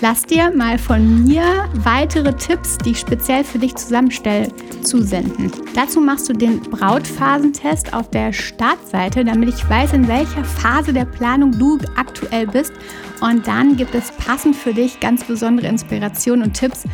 lass 0.01 0.25
dir 0.25 0.51
mal 0.51 0.79
von 0.79 1.25
mir 1.25 1.69
weitere 1.75 2.33
Tipps, 2.35 2.79
die 2.79 2.91
ich 2.91 3.01
speziell 3.01 3.45
für 3.45 3.59
dich 3.59 3.75
zusammenstelle, 3.75 4.49
zusenden. 4.83 5.51
Dazu 5.75 6.01
machst 6.01 6.29
du 6.29 6.33
den 6.33 6.61
Brautphasentest 6.61 7.93
auf 7.95 8.11
der 8.11 8.33
Startseite, 8.33 9.25
damit 9.25 9.49
ich 9.51 9.69
weiß, 9.69 9.93
in 9.95 10.09
welcher 10.09 10.45
Phase 10.45 10.93
der 10.93 11.05
Planung 11.05 11.53
du 11.59 11.79
aktuell 11.97 12.47
bist. 12.47 12.73
Und 13.21 13.47
dann 13.47 13.77
gibt 13.77 13.95
es 13.95 14.11
passend 14.13 14.55
für 14.57 14.75
dich 14.75 15.01
ganz 15.01 15.25
besondere 15.25 15.69
Inspirationen 15.69 16.47
und 16.47 16.55
Tipps 16.55 16.85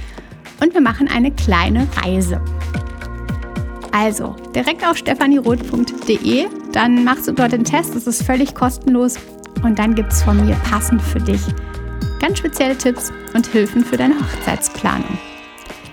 und 0.61 0.75
wir 0.75 0.81
machen 0.81 1.09
eine 1.09 1.33
kleine 1.33 1.89
Reise. 2.03 2.41
Also, 3.91 4.37
direkt 4.55 4.87
auf 4.87 4.97
stephanieroth.de, 4.97 6.47
dann 6.73 7.05
machst 7.05 7.29
du 7.29 7.33
dort 7.33 7.53
den 7.53 7.65
Test, 7.65 7.95
das 7.95 8.07
ist 8.07 8.23
völlig 8.23 8.55
kostenlos 8.55 9.17
und 9.63 9.79
dann 9.79 9.95
gibt 9.95 10.13
es 10.13 10.23
von 10.23 10.47
mir 10.47 10.57
passend 10.65 11.03
für 11.03 11.21
dich 11.21 11.43
ganz 12.23 12.39
spezielle 12.39 12.79
Tipps 12.79 13.13
und 13.35 13.47
Hilfen 13.49 13.85
für 13.85 13.99
deine 13.99 14.15
Hochzeitsplanung. 14.15 15.19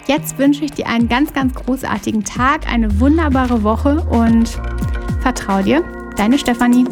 Jetzt 0.08 0.38
wünsche 0.38 0.64
ich 0.64 0.72
dir 0.72 0.88
einen 0.88 1.10
ganz, 1.10 1.34
ganz 1.34 1.54
großartigen 1.56 2.24
Tag, 2.24 2.72
eine 2.72 3.00
wunderbare 3.00 3.64
Woche 3.64 4.02
und 4.10 4.50
vertrau 5.22 5.62
dir, 5.62 5.84
deine 6.16 6.38
Stefanie. 6.38 6.86